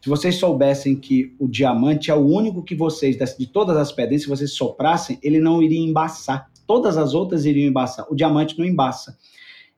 [0.00, 4.22] Se vocês soubessem que o diamante é o único que vocês, de todas as pedras,
[4.22, 6.50] se vocês soprassem, ele não iria embaçar.
[6.66, 8.06] Todas as outras iriam embaçar.
[8.10, 9.16] O diamante não embaça.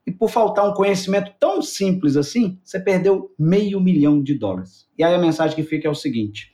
[0.06, 4.86] E por faltar um conhecimento tão simples assim, você perdeu meio milhão de dólares.
[4.98, 6.52] E aí a mensagem que fica é o seguinte: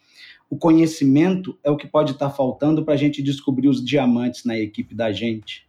[0.49, 4.59] o conhecimento é o que pode estar faltando para a gente descobrir os diamantes na
[4.59, 5.69] equipe da gente.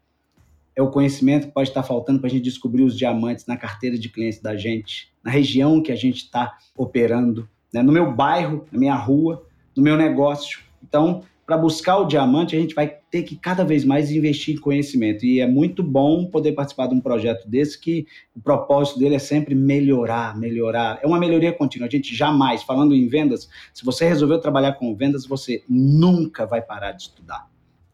[0.75, 3.97] É o conhecimento que pode estar faltando para a gente descobrir os diamantes na carteira
[3.97, 7.83] de clientes da gente, na região que a gente está operando, né?
[7.83, 10.61] no meu bairro, na minha rua, no meu negócio.
[10.83, 14.59] Então, para buscar o diamante, a gente vai ter que cada vez mais investir em
[14.59, 15.25] conhecimento.
[15.25, 19.19] E é muito bom poder participar de um projeto desse que o propósito dele é
[19.19, 20.99] sempre melhorar, melhorar.
[21.03, 21.87] É uma melhoria contínua.
[21.87, 26.61] A gente jamais, falando em vendas, se você resolveu trabalhar com vendas, você nunca vai
[26.61, 27.49] parar de estudar.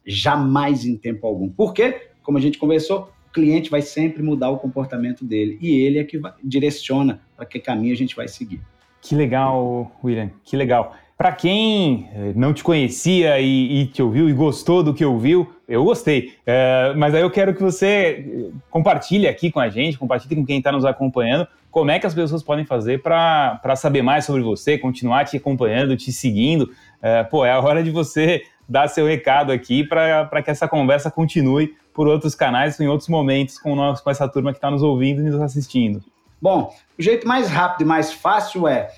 [0.06, 1.50] Jamais em tempo algum.
[1.50, 2.10] Por quê?
[2.22, 6.04] Como a gente conversou, o cliente vai sempre mudar o comportamento dele e ele é
[6.04, 8.62] que direciona para que caminho a gente vai seguir.
[9.02, 10.96] Que legal, William, que legal.
[11.18, 15.52] Para quem eh, não te conhecia e, e, te ouviu e gostou do que ouviu,
[15.68, 16.36] eu gostei.
[16.46, 20.46] É, mas aí eu quero que você eh, compartilhe aqui com a gente, compartilhe com
[20.46, 24.44] quem está nos acompanhando, como é que as pessoas podem fazer para saber mais sobre
[24.44, 26.70] você, continuar te acompanhando, te seguindo.
[27.02, 31.10] É, pô, é a hora de você dar seu recado aqui para que essa conversa
[31.10, 34.84] continue por outros canais, em outros momentos, com, nós, com essa turma que está nos
[34.84, 36.04] ouvindo e nos assistindo.
[36.40, 38.92] Bom, o jeito mais rápido e mais fácil é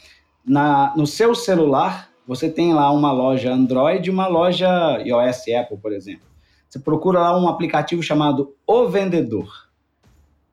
[0.45, 5.79] na, no seu celular você tem lá uma loja Android e uma loja iOS Apple,
[5.81, 6.27] por exemplo.
[6.69, 9.51] Você procura lá um aplicativo chamado O Vendedor.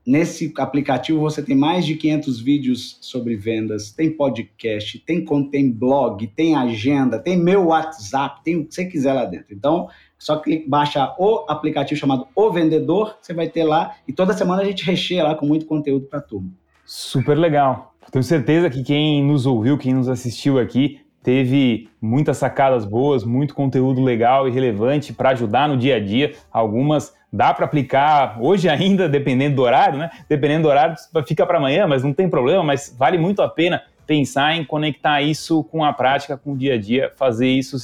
[0.07, 6.27] Nesse aplicativo você tem mais de 500 vídeos sobre vendas, tem podcast, tem, tem blog,
[6.29, 9.49] tem agenda, tem meu WhatsApp, tem o que você quiser lá dentro.
[9.51, 14.33] Então, só que baixa o aplicativo chamado O Vendedor, você vai ter lá e toda
[14.33, 16.49] semana a gente recheia lá com muito conteúdo para turma.
[16.87, 17.93] Super legal.
[18.11, 23.53] Tenho certeza que quem nos ouviu, quem nos assistiu aqui, teve muitas sacadas boas, muito
[23.53, 26.37] conteúdo legal e relevante para ajudar no dia a dia.
[26.53, 30.09] Algumas dá para aplicar hoje ainda, dependendo do horário, né?
[30.29, 30.95] Dependendo do horário,
[31.27, 35.21] fica para amanhã, mas não tem problema, mas vale muito a pena pensar em conectar
[35.21, 37.77] isso com a prática, com o dia a dia, fazer isso,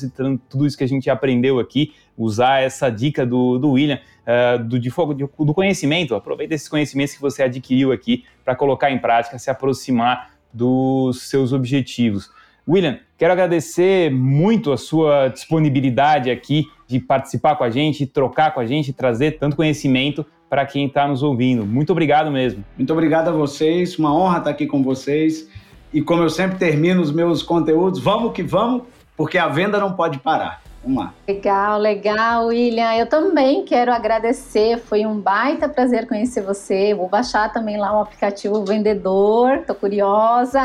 [0.49, 4.79] tudo isso que a gente aprendeu aqui, usar essa dica do, do William, uh, do,
[4.79, 9.37] de fogo, do conhecimento, aproveita esses conhecimentos que você adquiriu aqui para colocar em prática,
[9.37, 12.31] se aproximar dos seus objetivos.
[12.69, 18.61] William, quero agradecer muito a sua disponibilidade aqui de participar com a gente, trocar com
[18.61, 21.65] a gente, trazer tanto conhecimento para quem está nos ouvindo.
[21.65, 22.65] Muito obrigado mesmo.
[22.77, 25.49] Muito obrigado a vocês, uma honra estar aqui com vocês.
[25.93, 28.83] E como eu sempre termino os meus conteúdos, vamos que vamos,
[29.17, 30.62] porque a venda não pode parar.
[30.85, 31.15] Vamos lá.
[31.29, 32.93] Legal, legal, William.
[32.95, 34.79] Eu também quero agradecer.
[34.79, 36.93] Foi um baita prazer conhecer você.
[36.93, 39.59] Vou baixar também lá o aplicativo Vendedor.
[39.65, 40.61] Tô curiosa.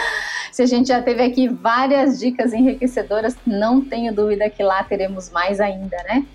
[0.52, 5.30] Se a gente já teve aqui várias dicas enriquecedoras, não tenho dúvida que lá teremos
[5.30, 6.26] mais ainda, né?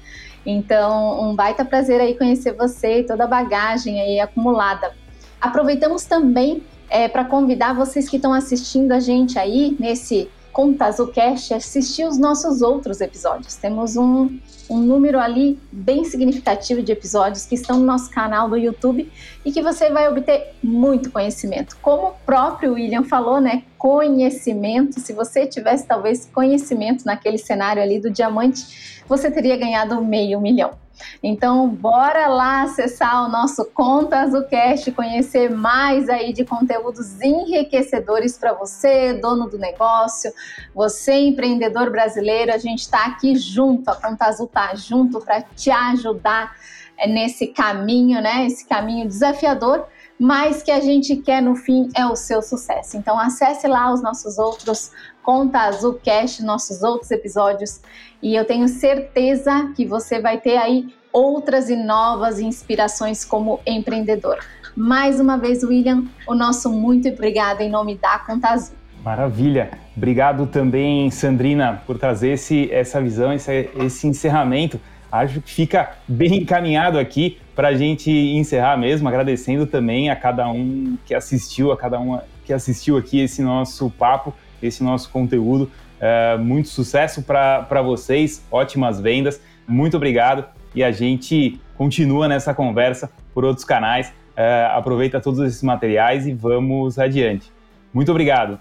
[0.43, 4.93] Então, um baita prazer aí conhecer você e toda a bagagem aí acumulada.
[5.39, 11.53] Aproveitamos também é, para convidar vocês que estão assistindo a gente aí nesse Conta Azulcast
[11.53, 13.55] assistir os nossos outros episódios.
[13.55, 14.37] Temos um,
[14.69, 19.09] um número ali bem significativo de episódios que estão no nosso canal do YouTube
[19.45, 21.77] e que você vai obter muito conhecimento.
[21.81, 23.63] Como o próprio William falou, né?
[23.77, 24.99] Conhecimento.
[24.99, 30.80] Se você tivesse talvez conhecimento naquele cenário ali do diamante, você teria ganhado meio milhão.
[31.23, 38.53] Então, bora lá acessar o nosso Conta Azucast, conhecer mais aí de conteúdos enriquecedores para
[38.53, 40.31] você, dono do negócio,
[40.73, 45.71] você empreendedor brasileiro, a gente está aqui junto, a Conta Azul está junto para te
[45.71, 46.55] ajudar
[46.97, 48.45] é, nesse caminho, né?
[48.45, 49.85] Esse caminho desafiador,
[50.19, 52.95] mas que a gente quer no fim é o seu sucesso.
[52.95, 54.91] Então acesse lá os nossos outros
[55.23, 57.81] Conta Azul Cast, nossos outros episódios,
[58.21, 64.39] e eu tenho certeza que você vai ter aí outras e novas inspirações como empreendedor.
[64.75, 68.75] Mais uma vez, William, o nosso muito obrigado em nome da Conta Azul.
[69.03, 69.71] Maravilha.
[69.97, 74.79] Obrigado também, Sandrina, por trazer esse, essa visão, esse, esse encerramento.
[75.11, 80.47] Acho que fica bem encaminhado aqui para a gente encerrar mesmo, agradecendo também a cada
[80.47, 85.69] um que assistiu, a cada um que assistiu aqui esse nosso papo, esse nosso conteúdo.
[85.99, 89.41] É, muito sucesso para vocês, ótimas vendas.
[89.67, 94.11] Muito obrigado e a gente continua nessa conversa por outros canais.
[94.35, 97.51] É, aproveita todos esses materiais e vamos adiante.
[97.93, 98.59] Muito obrigado.